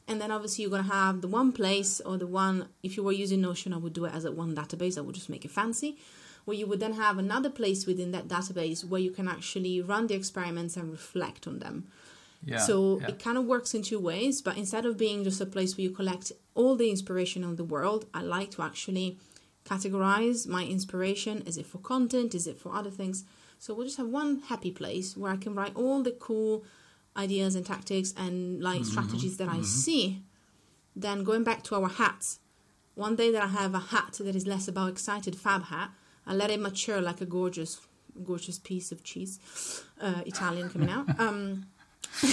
[0.07, 3.03] And then obviously you're going to have the one place or the one, if you
[3.03, 4.97] were using Notion, I would do it as a one database.
[4.97, 5.97] I would just make it fancy.
[6.45, 10.07] Where you would then have another place within that database where you can actually run
[10.07, 11.87] the experiments and reflect on them.
[12.43, 12.59] Yeah.
[12.59, 13.09] So yeah.
[13.09, 15.83] it kind of works in two ways, but instead of being just a place where
[15.83, 19.17] you collect all the inspiration of the world, I like to actually
[19.65, 21.43] categorize my inspiration.
[21.45, 22.33] Is it for content?
[22.33, 23.25] Is it for other things?
[23.59, 26.63] So we'll just have one happy place where I can write all the cool
[27.17, 29.63] ideas and tactics and like mm-hmm, strategies that I mm-hmm.
[29.63, 30.23] see.
[30.95, 32.39] Then going back to our hats,
[32.95, 35.91] one day that I have a hat that is less about excited fab hat,
[36.29, 37.81] I let it mature like a gorgeous
[38.23, 39.39] gorgeous piece of cheese,
[40.01, 41.07] uh, Italian coming out.
[41.19, 41.65] Um,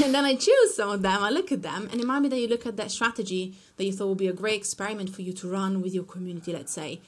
[0.03, 2.29] and then I choose some of them, I look at them, and it might be
[2.29, 5.23] that you look at that strategy that you thought would be a great experiment for
[5.23, 7.01] you to run with your community, let's say,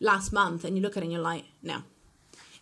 [0.00, 1.82] last month, and you look at it and you're like, no.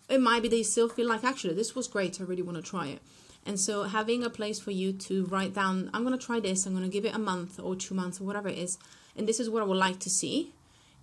[0.08, 2.56] It might be that you still feel like, actually, this was great, I really want
[2.56, 3.00] to try it.
[3.46, 6.66] And so having a place for you to write down, I'm going to try this,
[6.66, 8.78] I'm going to give it a month or two months or whatever it is,
[9.16, 10.52] and this is what I would like to see.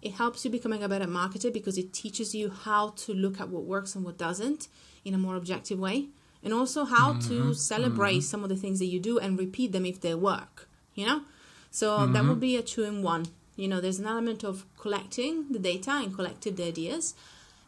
[0.01, 3.49] It helps you becoming a better marketer because it teaches you how to look at
[3.49, 4.67] what works and what doesn't
[5.05, 6.07] in a more objective way
[6.43, 7.27] and also how mm-hmm.
[7.27, 8.21] to celebrate mm-hmm.
[8.21, 11.21] some of the things that you do and repeat them if they work you know
[11.69, 12.13] so mm-hmm.
[12.13, 15.59] that would be a two in one you know there's an element of collecting the
[15.59, 17.13] data and collecting the ideas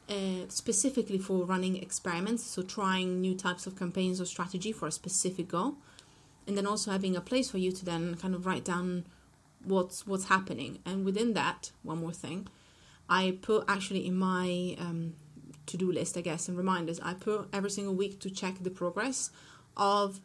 [0.09, 4.91] uh, specifically for running experiments so trying new types of campaigns or strategy for a
[4.91, 5.75] specific goal
[6.45, 9.05] and then also having a place for you to then kind of write down
[9.65, 12.47] what's what's happening and within that one more thing
[13.09, 15.13] i put actually in my um,
[15.65, 16.99] to do list, I guess, and reminders.
[17.01, 19.31] I put every single week to check the progress
[19.77, 20.19] of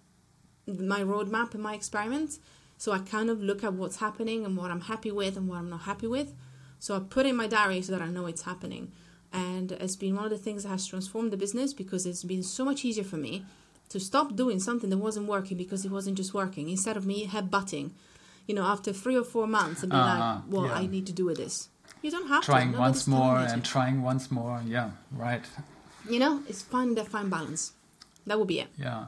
[0.66, 2.40] my roadmap and my experiments.
[2.77, 5.59] So I kind of look at what's happening and what I'm happy with and what
[5.59, 6.35] I'm not happy with.
[6.79, 8.92] So I put in my diary so that I know it's happening.
[9.33, 12.42] And it's been one of the things that has transformed the business because it's been
[12.42, 13.44] so much easier for me
[13.88, 16.68] to stop doing something that wasn't working because it wasn't just working.
[16.68, 17.94] Instead of me head butting,
[18.48, 20.74] you know, after three or four months and be uh-huh, like, well, yeah.
[20.82, 21.68] I need to do with this.
[22.02, 22.76] You don't have trying to.
[22.76, 24.61] Trying once more and trying once more.
[24.66, 25.44] Yeah, right.
[26.08, 27.72] You know, it's finding that fine balance.
[28.26, 28.68] That would be it.
[28.78, 29.06] Yeah.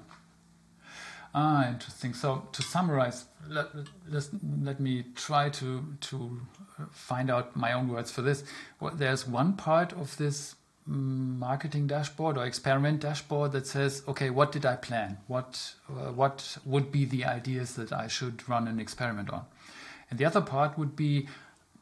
[1.35, 2.13] Ah, interesting.
[2.13, 3.69] So to summarize, let,
[4.09, 4.29] let,
[4.63, 6.41] let me try to to
[6.91, 8.45] find out my own words for this.
[8.79, 10.57] Well, there's one part of this
[10.91, 15.19] marketing dashboard or experiment dashboard that says, okay, what did I plan?
[15.29, 19.45] What uh, what would be the ideas that I should run an experiment on?
[20.11, 21.29] And the other part would be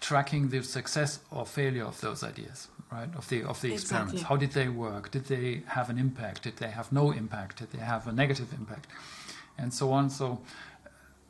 [0.00, 3.08] tracking the success or failure of those ideas right?
[3.16, 4.14] Of the of the experiments.
[4.14, 4.28] Exactly.
[4.28, 5.10] how did they work?
[5.10, 6.42] Did they have an impact?
[6.42, 7.58] Did they have no impact?
[7.58, 8.86] Did they have a negative impact?
[9.58, 10.10] And so on.
[10.10, 10.40] So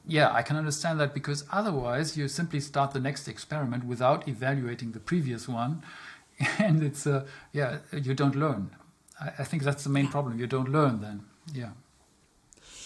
[0.09, 4.93] yeah i can understand that because otherwise you simply start the next experiment without evaluating
[4.93, 5.83] the previous one
[6.59, 8.71] and it's uh, yeah you don't learn
[9.21, 11.71] I, I think that's the main problem you don't learn then yeah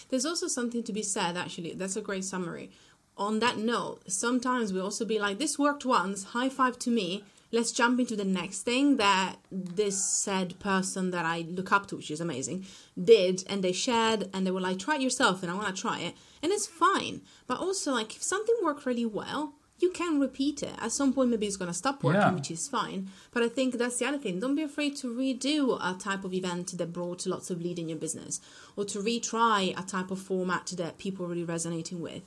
[0.09, 2.71] there's also something to be said actually that's a great summary
[3.17, 7.25] on that note, sometimes we also be like, this worked once, high five to me.
[7.55, 11.97] Let's jump into the next thing that this said person that I look up to,
[11.97, 12.65] which is amazing,
[13.03, 13.45] did.
[13.47, 16.01] And they shared and they were like, try it yourself and I want to try
[16.01, 16.15] it.
[16.43, 17.21] And it's fine.
[17.47, 20.75] But also, like, if something worked really well, you can repeat it.
[20.81, 22.33] At some point, maybe it's going to stop working, yeah.
[22.33, 23.11] which is fine.
[23.33, 24.41] But I think that's the other thing.
[24.41, 27.89] Don't be afraid to redo a type of event that brought lots of lead in
[27.89, 28.41] your business
[28.77, 32.23] or to retry a type of format that people are really resonating with.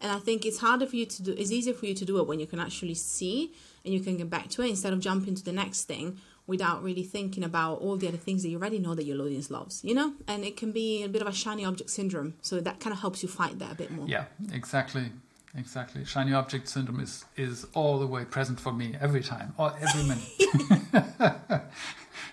[0.00, 2.18] And I think it's harder for you to do, it's easier for you to do
[2.18, 3.52] it when you can actually see
[3.84, 6.82] and you can get back to it instead of jumping to the next thing without
[6.82, 9.84] really thinking about all the other things that you already know that your audience loves,
[9.84, 10.14] you know?
[10.26, 12.34] And it can be a bit of a shiny object syndrome.
[12.40, 14.06] So that kind of helps you fight that a bit more.
[14.08, 15.12] Yeah, exactly.
[15.56, 16.04] Exactly.
[16.04, 20.04] Shiny object syndrome is, is all the way present for me every time or every
[20.04, 21.42] minute.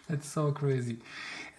[0.09, 0.97] That's so crazy.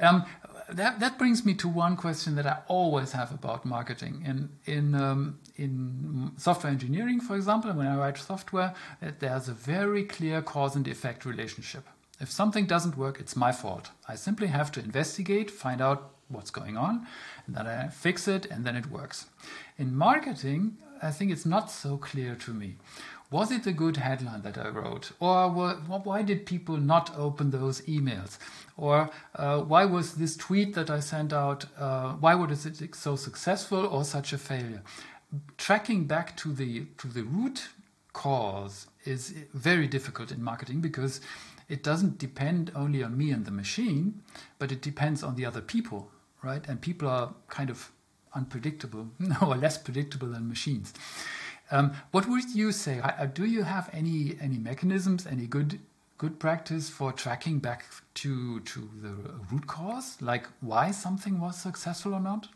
[0.01, 0.25] Um,
[0.71, 4.23] that that brings me to one question that I always have about marketing.
[4.25, 10.05] In in um, in software engineering, for example, when I write software, there's a very
[10.05, 11.85] clear cause and effect relationship.
[12.21, 13.91] If something doesn't work, it's my fault.
[14.09, 17.07] I simply have to investigate, find out what's going on,
[17.47, 19.27] and then I fix it, and then it works.
[19.79, 22.77] In marketing, I think it's not so clear to me
[23.31, 25.13] was it a good headline that I wrote?
[25.21, 28.39] Or were, why did people not open those emails?
[28.77, 33.17] Or uh, why was this tweet that I sent out, uh, why was it so
[33.17, 34.83] successful or such a failure?
[35.59, 37.69] Tracking back to the, to the root
[38.15, 41.21] cause is very difficult in marketing because
[41.69, 44.23] it doesn't depend only on me and the machine,
[44.59, 46.11] but it depends on the other people,
[46.43, 46.67] right?
[46.67, 47.93] And people are kind of
[48.35, 49.09] unpredictable,
[49.43, 50.93] or less predictable than machines.
[51.71, 53.01] Um, what would you say?
[53.35, 55.81] Do you have any any mechanisms, any good
[56.17, 59.15] good practice for tracking back to to the
[59.51, 62.49] root cause, like why something was successful or not?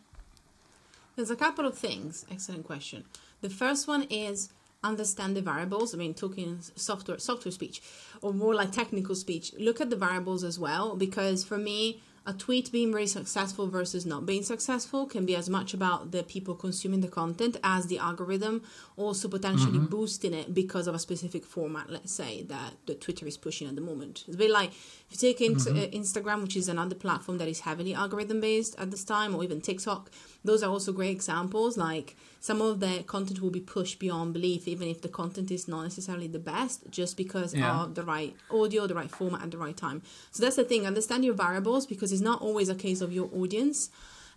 [1.16, 2.24] There's a couple of things.
[2.30, 3.04] Excellent question.
[3.42, 4.48] The first one is
[4.82, 5.94] understand the variables.
[5.94, 7.82] I mean, talking software software speech,
[8.22, 9.52] or more like technical speech.
[9.58, 14.06] Look at the variables as well, because for me a tweet being very successful versus
[14.06, 17.98] not being successful can be as much about the people consuming the content as the
[17.98, 18.62] algorithm
[18.96, 19.86] also potentially mm-hmm.
[19.86, 23.74] boosting it because of a specific format let's say that the twitter is pushing at
[23.74, 25.76] the moment it's a bit like if you take in- mm-hmm.
[25.76, 29.42] uh, instagram which is another platform that is heavily algorithm based at this time or
[29.42, 30.10] even tiktok
[30.44, 34.66] those are also great examples like some of the content will be pushed beyond belief,
[34.66, 37.82] even if the content is not necessarily the best, just because Yeah.
[37.82, 40.02] of the right audio, the right format, at the right time.
[40.32, 40.84] So that's the thing.
[40.86, 43.90] Understand your variables because it's not always a case of your audience,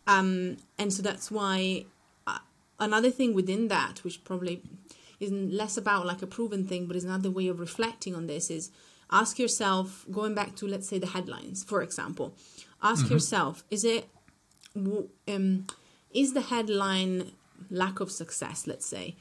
[0.08, 1.86] um, and so that's why
[2.28, 2.40] uh,
[2.80, 4.62] another thing within that, which probably
[5.20, 8.52] is less about like a proven thing, but is another way of reflecting on this
[8.52, 8.70] is
[9.12, 12.34] ask yourself going back to let's say the headlines for example
[12.82, 14.10] ask yourself is it
[14.76, 15.68] um,
[16.16, 17.32] is the headline
[17.70, 19.16] lack of success let's say?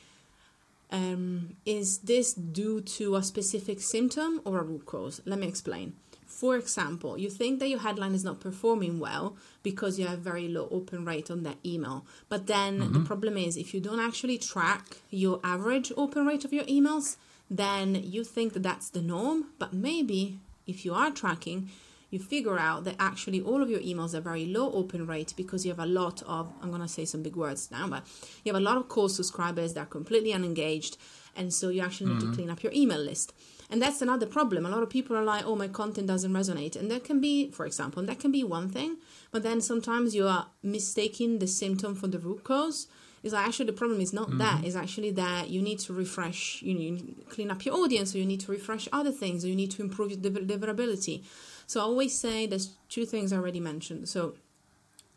[0.91, 5.21] Um, is this due to a specific symptom or a root cause?
[5.25, 5.95] Let me explain.
[6.27, 10.49] For example you think that your headline is not performing well because you have very
[10.49, 12.05] low open rate on that email.
[12.29, 16.53] But then the problem is if you don't actually track your average open rate of
[16.53, 17.17] your emails
[17.51, 19.47] then you think that that's the norm.
[19.59, 21.71] But maybe if you are tracking
[22.11, 25.65] you figure out that actually all of your emails are very low open rate because
[25.65, 28.05] you have a lot of i'm going to say some big words now but
[28.45, 30.97] you have a lot of core subscribers that are completely unengaged
[31.37, 32.35] and so you actually need to mm-hmm.
[32.35, 33.33] clean up your email list.
[33.71, 34.67] And that's another problem.
[34.67, 36.77] A lot of people are like oh my content doesn't resonate.
[36.77, 38.99] And that can be for example that can be one thing
[39.31, 42.87] but then sometimes you are mistaking the symptom for the root cause
[43.25, 44.39] is like actually the problem is not mm-hmm.
[44.39, 44.65] that.
[44.65, 48.15] It's actually that you need to refresh you, know, need to clean up your audience
[48.15, 51.25] or you need to refresh other things or you need to improve your deliverability
[51.67, 54.09] so i always say there's two things i already mentioned.
[54.09, 54.35] So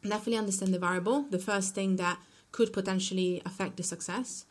[0.04, 1.24] definitely understand the variable.
[1.24, 2.20] The first thing that
[2.52, 4.46] could potentially affect the success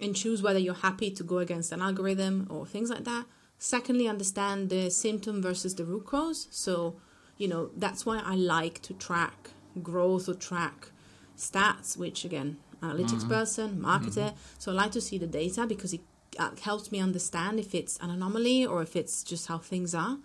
[0.00, 3.26] and choose whether you're happy to go against an algorithm or things like that.
[3.58, 6.48] Secondly understand the symptom versus the root cause.
[6.50, 6.96] So
[7.36, 10.90] you know that's why i like to track growth or track
[11.36, 14.34] stats which again analytics person marketer.
[14.58, 16.00] So i like to see the data because it
[16.38, 20.18] uh, helps me understand if it's an anomaly or if it's just how things are.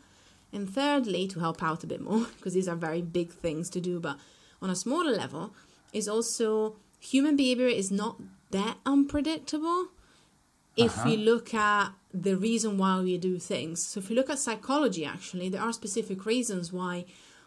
[0.51, 3.79] And thirdly to help out a bit more because these are very big things to
[3.81, 4.17] do but
[4.61, 5.53] on a smaller level
[5.91, 8.17] is also human behavior is not
[8.51, 9.87] that unpredictable.
[10.75, 11.09] If Uh-huh.
[11.09, 13.83] we look at the reason why we do things.
[13.85, 17.05] So if you look at psychology, actually, there are specific reasons why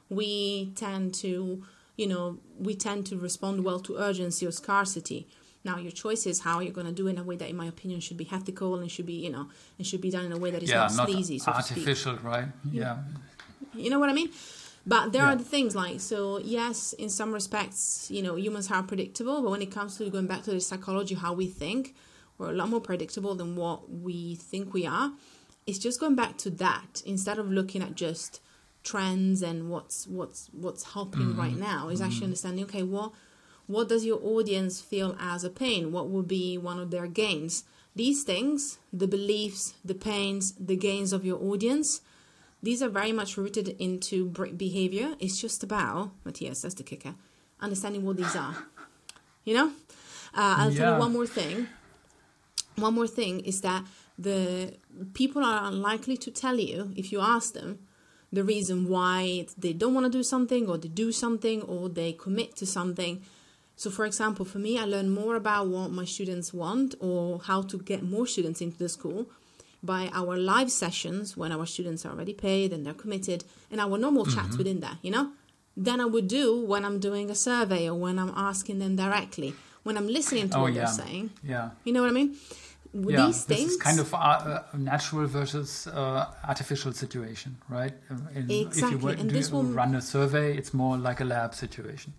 [0.08, 1.62] we tend to,
[1.96, 5.26] you know, we tend to respond well to urgency or scarcity.
[5.64, 7.56] Now, your choice is how you're going to do it in a way that, in
[7.56, 10.32] my opinion, should be ethical and should be, you know, and should be done in
[10.32, 11.78] a way that is yeah, not not sleazy, so to speak.
[11.78, 12.46] artificial, right?
[12.46, 12.76] Mm-hmm.
[12.76, 12.98] Yeah.
[13.74, 14.30] You know what I mean?
[14.86, 15.32] But there Yeah.
[15.32, 16.38] are the things like so.
[16.38, 20.28] Yes, in some respects, you know, humans are predictable, but when it comes to going
[20.28, 21.94] back to the psychology, how we think,
[22.38, 25.12] we're a lot more predictable than what we think we are.
[25.66, 28.40] It's just going back to that instead of looking at just
[28.86, 31.88] trends and what's what's what's happening right now.
[31.88, 33.12] Is actually understanding okay, what
[33.66, 35.92] what does your audience feel as a pain?
[35.92, 37.64] What will be one of their gains?
[37.96, 42.02] These things, the beliefs, the pains, the gains of your audience,
[42.62, 45.14] these are very much rooted into behavior.
[45.18, 47.14] It's just about, Matthias, that's the kicker,
[47.60, 48.54] understanding what these are.
[49.44, 49.66] You know?
[50.34, 51.68] Uh, I'll tell you one more thing.
[52.76, 53.84] One more thing is that
[54.18, 54.74] the
[55.14, 57.78] people are unlikely to tell you, if you ask them,
[58.38, 62.10] the reason why they don't want to do something or they do something or they
[62.24, 63.14] commit to something.
[63.82, 67.60] So, for example, for me, I learn more about what my students want or how
[67.70, 69.20] to get more students into the school
[69.82, 73.96] by our live sessions when our students are already paid and they're committed and our
[73.98, 74.36] normal Mm-hmm.
[74.36, 75.26] chats within that, you know,
[75.86, 79.50] than I would do when I'm doing a survey or when I'm asking them directly,
[79.86, 80.78] when I'm listening to Oh what yeah.
[80.80, 81.24] they're saying.
[81.52, 81.66] Yeah.
[81.84, 82.30] You know what I mean?
[83.04, 83.70] Yeah, These this things.
[83.72, 87.92] is kind of a, natural versus uh, artificial situation, right?
[88.34, 91.24] In- If you were and to this will- run a survey, it's more like a
[91.24, 92.12] lab situation.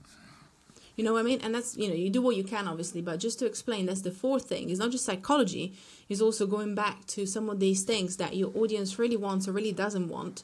[0.96, 1.42] You know what I mean?
[1.44, 4.02] And that's, you know, you do what you can, obviously, but just to explain, that's
[4.02, 4.70] the fourth thing.
[4.72, 5.74] It's not just psychology,
[6.10, 9.52] it's also going back to some of these things that your audience really wants or
[9.52, 10.44] really doesn't want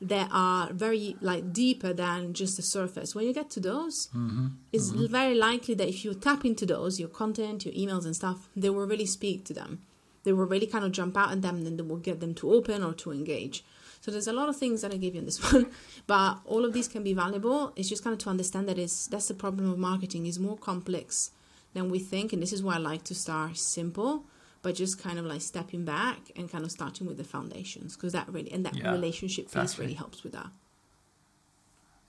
[0.00, 3.14] that are very, like, deeper than just the surface.
[3.14, 4.48] When you get to those, mm-hmm.
[4.72, 5.12] it's mm-hmm.
[5.12, 8.70] very likely that if you tap into those, your content, your emails and stuff, they
[8.70, 9.82] will really speak to them.
[10.24, 12.34] They will really kind of jump out at them and then they will get them
[12.36, 13.64] to open or to engage.
[14.00, 15.70] So there's a lot of things that I gave you in this one,
[16.06, 17.72] but all of these can be valuable.
[17.76, 20.56] It's just kind of to understand that is that's the problem of marketing is more
[20.56, 21.30] complex
[21.74, 24.24] than we think, and this is why I like to start simple,
[24.62, 28.12] but just kind of like stepping back and kind of starting with the foundations because
[28.12, 29.84] that really and that Yeah, relationship piece exactly.
[29.86, 30.50] really helps with that.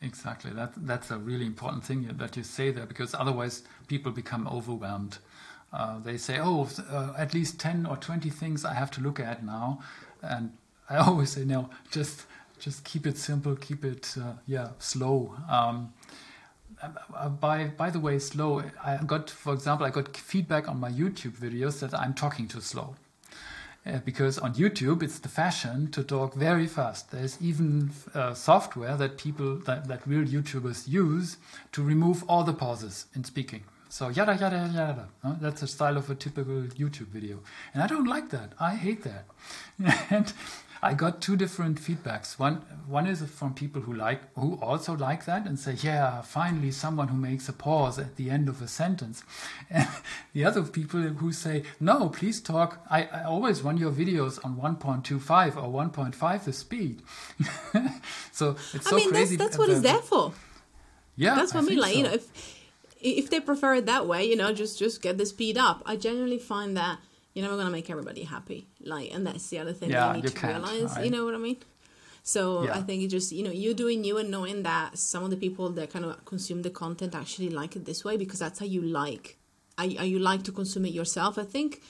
[0.02, 0.52] Exactly.
[0.52, 5.20] That that's a really important thing that you say there because otherwise people become overwhelmed.
[5.72, 9.20] Uh, they say, "Oh, uh, at least ten or twenty things I have to look
[9.20, 9.82] at now,"
[10.22, 10.58] and
[10.90, 12.26] I always say, "No, just
[12.60, 15.94] just keep it simple, keep it uh, yeah slow." Um,
[17.40, 18.64] by by the way, slow.
[18.84, 22.62] I got, for example, I got feedback on my YouTube videos that I'm talking too
[22.62, 22.96] slow.
[23.84, 27.10] Uh, because on YouTube it's the fashion to talk very fast.
[27.10, 31.38] There's even uh, software that people that, that real YouTubers use
[31.72, 33.64] to remove all the pauses in speaking.
[33.90, 35.10] So yada yada yada.
[35.24, 35.36] No?
[35.42, 37.40] That's the style of a typical YouTube video,
[37.74, 38.54] and I don't like that.
[38.60, 39.26] I hate that.
[40.12, 40.32] and
[40.84, 42.40] I got two different feedbacks.
[42.40, 46.72] One one is from people who like who also like that and say, "Yeah, finally
[46.72, 49.24] someone who makes a pause at the end of a sentence."
[49.70, 49.88] And
[50.34, 52.84] the other people who say, "No, please talk.
[52.90, 57.04] I, I always run your videos on 1.25 or 1.5 the speed."
[58.32, 59.36] so it's so I mean, crazy.
[59.36, 60.34] that's, that's what it's there for.
[61.16, 61.78] Yeah, That's what I mean.
[61.78, 62.26] Like you know, if
[63.00, 65.84] if they prefer it that way, you know, just just get the speed up.
[65.86, 66.98] I genuinely find that
[67.34, 68.68] you're never gonna make everybody happy.
[68.82, 70.98] Like, and that's the other thing Yeah, you need you to realize.
[71.04, 71.58] You know what I mean?
[72.24, 72.78] So Yeah.
[72.78, 75.38] I think it just you know you're doing you and knowing that some of the
[75.38, 78.66] people that kind of consume the content actually like it this way because that's how
[78.66, 79.38] you like,
[79.78, 81.38] how you like to consume it yourself.
[81.38, 81.82] I think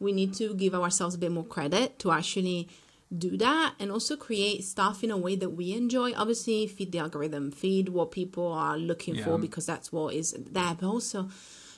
[0.00, 2.68] we need to give ourselves a bit more credit to actually
[3.16, 6.98] do that and also create stuff in a way that we enjoy obviously feed the
[6.98, 11.28] algorithm feed what people are looking for because that's what is there but also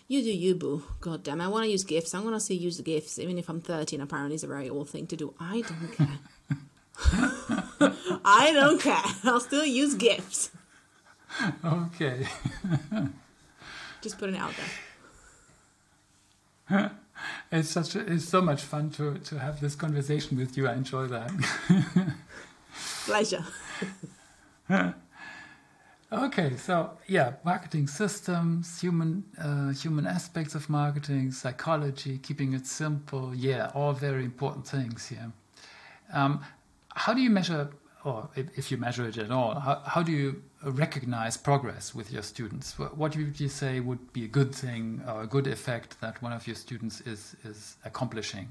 [0.09, 2.81] you do you boo god damn i want to use gifs i'm gonna say use
[2.81, 4.01] gifs even if i'm 13.
[4.01, 6.19] apparently it's a very old thing to do i don't care
[8.25, 10.51] i don't care i'll still use gifs
[11.63, 12.27] Okay.
[14.03, 14.55] just putting it out
[16.71, 16.91] there
[17.53, 20.67] It's such a, it's so much fun to to have this conversation with you.
[20.69, 21.31] I enjoy that.
[23.05, 23.45] pleasure
[26.13, 33.35] okay, so yeah, marketing systems, human uh, human aspects of marketing, psychology, keeping it simple.
[33.35, 35.33] Yeah, all very important things here.
[36.13, 36.45] Um,
[36.95, 37.71] how do you measure,
[38.05, 42.11] or if, if you measure it at all, how, how do you recognize progress with
[42.11, 42.79] your students?
[42.79, 46.21] What, what would you say would be a good thing or a good effect that
[46.23, 48.49] one of your students is is accomplishing?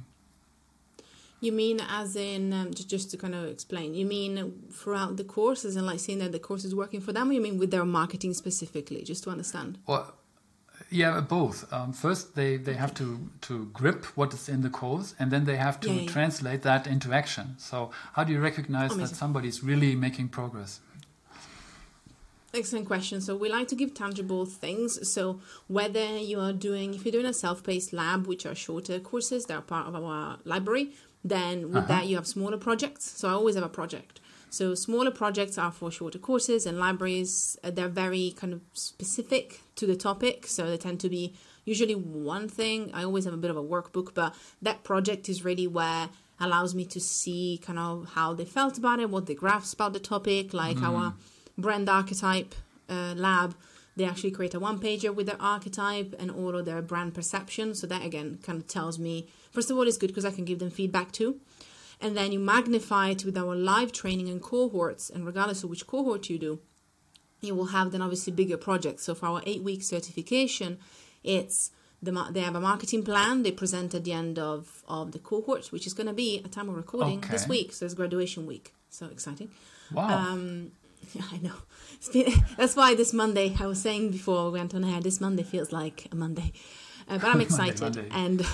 [1.40, 3.94] You mean as in um, just just to kind of explain?
[3.94, 7.30] You mean throughout the courses and like seeing that the course is working for them?
[7.30, 9.04] Or you mean with their marketing specifically?
[9.04, 9.78] Just to understand.
[9.86, 10.16] Well,
[10.90, 11.72] yeah, both.
[11.72, 15.46] Um, first, they, they have to, to grip what is in the course, and then
[15.46, 17.56] they have to Yeah, yeah, translate that into action.
[17.58, 19.16] So, how do you recognize that Amazing.
[19.16, 20.80] somebody's really making progress?
[22.54, 23.20] Excellent question.
[23.22, 25.12] So we like to give tangible things.
[25.12, 29.46] So whether you are doing, if you're doing a self-paced lab, which are shorter courses,
[29.46, 30.94] that are part of our library,
[31.24, 33.12] then with that you have smaller projects.
[33.18, 34.20] So I always have a project.
[34.50, 37.58] So smaller projects are for shorter courses and libraries.
[37.64, 40.48] uh, They're very kind of specific to the topic.
[40.48, 41.34] So they tend to be
[41.66, 42.92] usually one thing.
[42.94, 46.10] I always have a bit of a workbook, but that project is really where
[46.40, 49.94] allows me to see kind of how they felt about it, what they grasped about
[49.94, 51.14] the topic, like our
[51.58, 52.56] brand archetype
[52.90, 53.56] uh, lab.
[53.98, 57.74] They actually create a one pager with their archetype and all of their brand perception.
[57.74, 60.46] So that again kind of tells me, first of all, it's good because I can
[60.46, 61.40] give them feedback too.
[62.00, 65.10] And then you magnify it with our live training and cohorts.
[65.10, 66.60] And regardless of which cohort you do,
[67.42, 69.04] you will have then obviously bigger projects.
[69.04, 70.78] So for our eight week certification,
[71.24, 71.72] it's
[72.02, 75.72] the they have a marketing plan they present at the end of, of the cohort,
[75.72, 77.74] which is going to be a time of recording this week.
[77.74, 78.74] So it's graduation week.
[78.92, 79.50] So exciting.
[79.92, 80.08] Wow.
[80.08, 80.72] Um,
[81.14, 81.54] yeah, I know.
[82.14, 85.44] Been, that's why this Monday, I was saying before we went on air, this Monday
[85.44, 86.54] feels like a Monday.
[87.08, 87.82] Uh, but I'm excited.
[87.82, 88.08] Monday.
[88.12, 88.46] And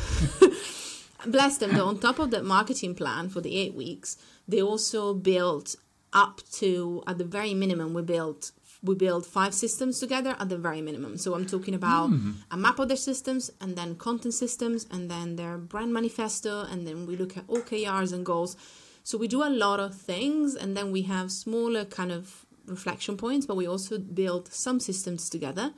[1.25, 4.17] bless them, though, on top of that marketing plan for the eight weeks,
[4.47, 5.75] they also built
[6.13, 8.51] up to, at the very minimum, we built
[8.83, 11.17] we build five systems together at the very minimum.
[11.17, 12.11] So I'm talking about
[12.51, 16.85] a map of their systems and then content systems and then their brand manifesto and
[16.85, 18.57] then we look at OKRs and goals.
[19.03, 23.17] So we do a lot of things and then we have smaller kind of reflection
[23.17, 25.73] points, but we also build some systems together.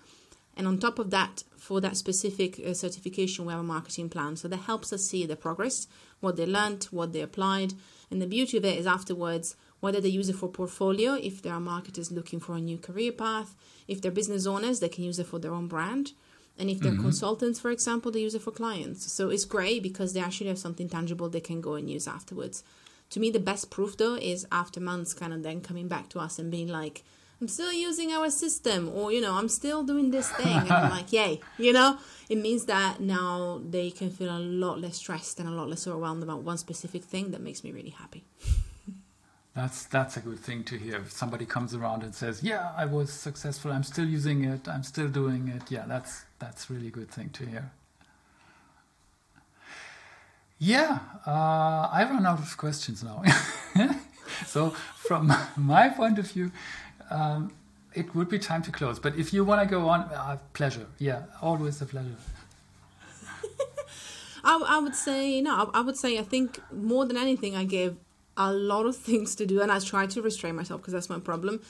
[0.55, 4.37] And on top of that, for that specific uh, certification, we have a marketing plan.
[4.37, 5.87] So that helps us see the progress,
[6.19, 7.73] what they learned, what they applied.
[8.11, 11.53] And the beauty of it is afterwards, whether they use it for portfolio, if there
[11.53, 13.55] are marketers looking for a new career path,
[13.87, 16.13] if they're business owners, they can use it for their own brand.
[16.57, 19.11] And if they're consultants, for example, they use it for clients.
[19.11, 22.63] So it's great because they actually have something tangible they can go and use afterwards.
[23.11, 26.19] To me, the best proof though is after months, kind of then coming back to
[26.19, 27.03] us and being like,
[27.41, 30.57] I'm still using our system, or you know, I'm still doing this thing.
[30.57, 31.97] And I'm like, yay, you know,
[32.29, 35.85] it means that now they can feel a lot less stressed and a lot less
[35.85, 38.23] overwhelmed about one specific thing that makes me really happy.
[39.53, 40.97] That's that's a good thing to hear.
[40.97, 43.71] If somebody comes around and says, "Yeah, I was successful.
[43.71, 44.67] I'm still using it.
[44.67, 47.71] I'm still doing it." Yeah, that's that's really good thing to hear.
[50.57, 53.21] Yeah, uh, I run out of questions now.
[54.45, 56.51] so from my point of view,
[57.09, 57.51] um,
[57.93, 58.99] it would be time to close.
[58.99, 60.87] But if you want to go on, uh, pleasure.
[60.97, 62.15] Yeah, always a pleasure.
[64.43, 65.71] I, I would say no.
[65.73, 67.97] I, I would say I think more than anything, I gave
[68.37, 71.19] a lot of things to do, and I try to restrain myself because that's my
[71.19, 71.61] problem.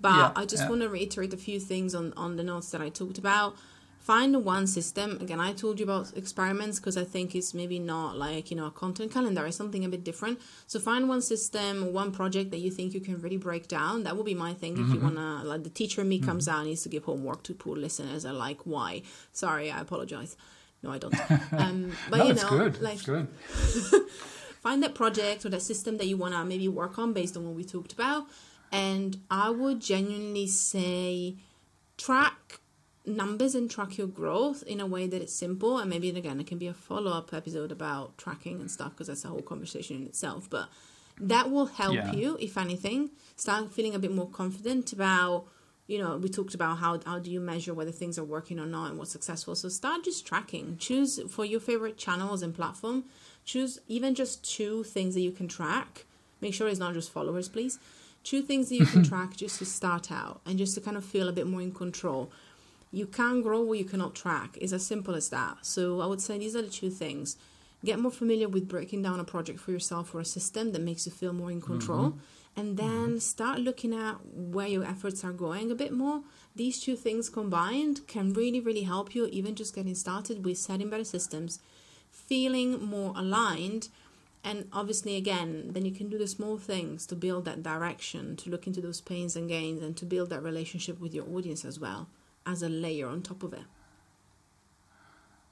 [0.00, 0.68] But Yeah, I just yeah.
[0.68, 3.56] want to reiterate a few things on on the notes that I talked about.
[3.98, 8.16] Find one system again i told you about experiments because i think it's maybe not
[8.16, 11.92] like you know a content calendar it's something a bit different so find one system
[11.92, 14.74] one project that you think you can really break down that would be my thing
[14.74, 14.84] mm-hmm.
[14.84, 15.16] if you mm-hmm.
[15.16, 16.28] want to like the teacher in me mm-hmm.
[16.28, 19.80] comes out and needs to give homework to poor listeners are like why sorry i
[19.80, 20.36] apologize
[20.82, 21.14] no i don't
[21.52, 22.80] um, but no, you know good.
[22.80, 23.28] like it's good
[24.62, 27.44] find that project or that system that you want to maybe work on based on
[27.44, 28.26] what we talked about
[28.72, 31.34] and i would genuinely say
[31.96, 32.57] track
[33.08, 36.46] numbers and track your growth in a way that it's simple and maybe again it
[36.46, 40.02] can be a follow-up episode about tracking and stuff because that's a whole conversation in
[40.04, 40.68] itself but
[41.20, 42.12] that will help yeah.
[42.12, 45.46] you if anything start feeling a bit more confident about
[45.88, 48.66] you know we talked about how how do you measure whether things are working or
[48.66, 50.76] not and what's successful so start just tracking.
[50.78, 53.04] Choose for your favorite channels and platform
[53.44, 56.04] choose even just two things that you can track.
[56.40, 57.80] Make sure it's not just followers please.
[58.22, 61.04] Two things that you can track just to start out and just to kind of
[61.04, 62.30] feel a bit more in control
[62.90, 64.56] you can grow what you cannot track.
[64.60, 65.58] It's as simple as that.
[65.62, 67.36] So I would say these are the two things.
[67.84, 71.06] Get more familiar with breaking down a project for yourself or a system that makes
[71.06, 72.10] you feel more in control.
[72.10, 72.60] Mm-hmm.
[72.60, 73.18] And then mm-hmm.
[73.18, 76.22] start looking at where your efforts are going a bit more.
[76.56, 80.90] These two things combined can really, really help you, even just getting started with setting
[80.90, 81.60] better systems,
[82.10, 83.90] feeling more aligned.
[84.42, 88.50] And obviously, again, then you can do the small things to build that direction, to
[88.50, 91.78] look into those pains and gains, and to build that relationship with your audience as
[91.78, 92.08] well
[92.48, 93.64] as a layer on top of it.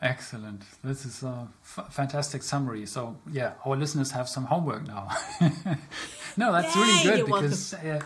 [0.01, 0.63] Excellent.
[0.85, 2.85] This is a f- fantastic summary.
[2.87, 5.09] So, yeah, our listeners have some homework now.
[6.37, 8.01] no, that's Yay, really good because uh,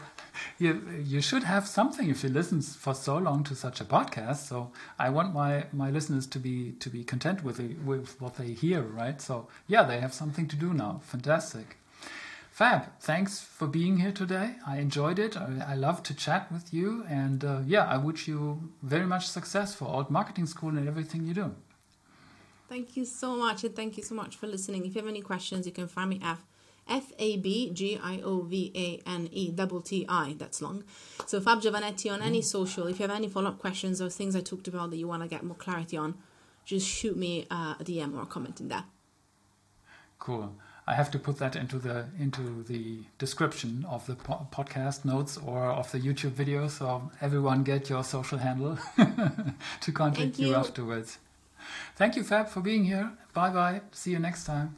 [0.58, 4.46] you you should have something if you listen for so long to such a podcast.
[4.48, 4.70] So,
[5.00, 8.52] I want my my listeners to be to be content with the, with what they
[8.52, 9.20] hear, right?
[9.20, 11.00] So, yeah, they have something to do now.
[11.02, 11.76] Fantastic.
[12.60, 14.56] Fab, thanks for being here today.
[14.66, 15.34] I enjoyed it.
[15.34, 17.06] I, I love to chat with you.
[17.08, 21.24] And uh, yeah, I wish you very much success for Alt Marketing School and everything
[21.24, 21.54] you do.
[22.68, 23.64] Thank you so much.
[23.64, 24.84] And thank you so much for listening.
[24.84, 26.36] If you have any questions, you can find me at
[26.86, 30.34] F A B G I O V A N E double T I.
[30.36, 30.84] That's long.
[31.24, 32.88] So Fab Giovanetti on any social.
[32.88, 35.22] If you have any follow up questions or things I talked about that you want
[35.22, 36.18] to get more clarity on,
[36.66, 38.84] just shoot me a DM or a comment in there.
[40.18, 40.54] Cool.
[40.90, 45.38] I have to put that into the into the description of the po- podcast notes
[45.38, 48.76] or of the YouTube video, so everyone get your social handle
[49.82, 50.48] to contact you.
[50.48, 51.18] you afterwards.
[51.94, 53.12] Thank you, Fab, for being here.
[53.32, 53.82] Bye bye.
[53.92, 54.74] See you next time.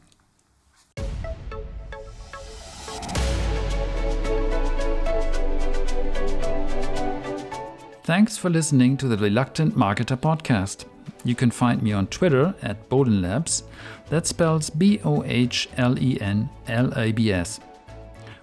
[8.03, 10.85] Thanks for listening to the Reluctant Marketer podcast.
[11.23, 13.63] You can find me on Twitter at Bohlen Labs.
[14.09, 17.59] That spells B O H L E N L A B S.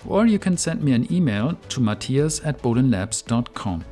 [0.07, 3.85] Or you can send me an email to matthias at bohlenlabs.com.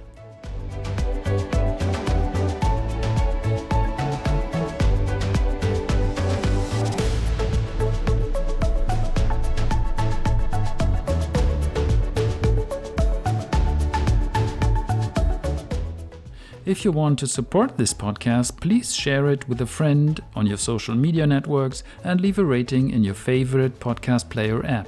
[16.69, 20.59] If you want to support this podcast, please share it with a friend on your
[20.59, 24.87] social media networks and leave a rating in your favorite podcast player app.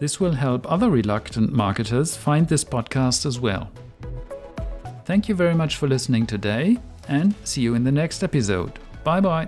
[0.00, 3.70] This will help other reluctant marketers find this podcast as well.
[5.04, 8.72] Thank you very much for listening today and see you in the next episode.
[9.04, 9.46] Bye bye.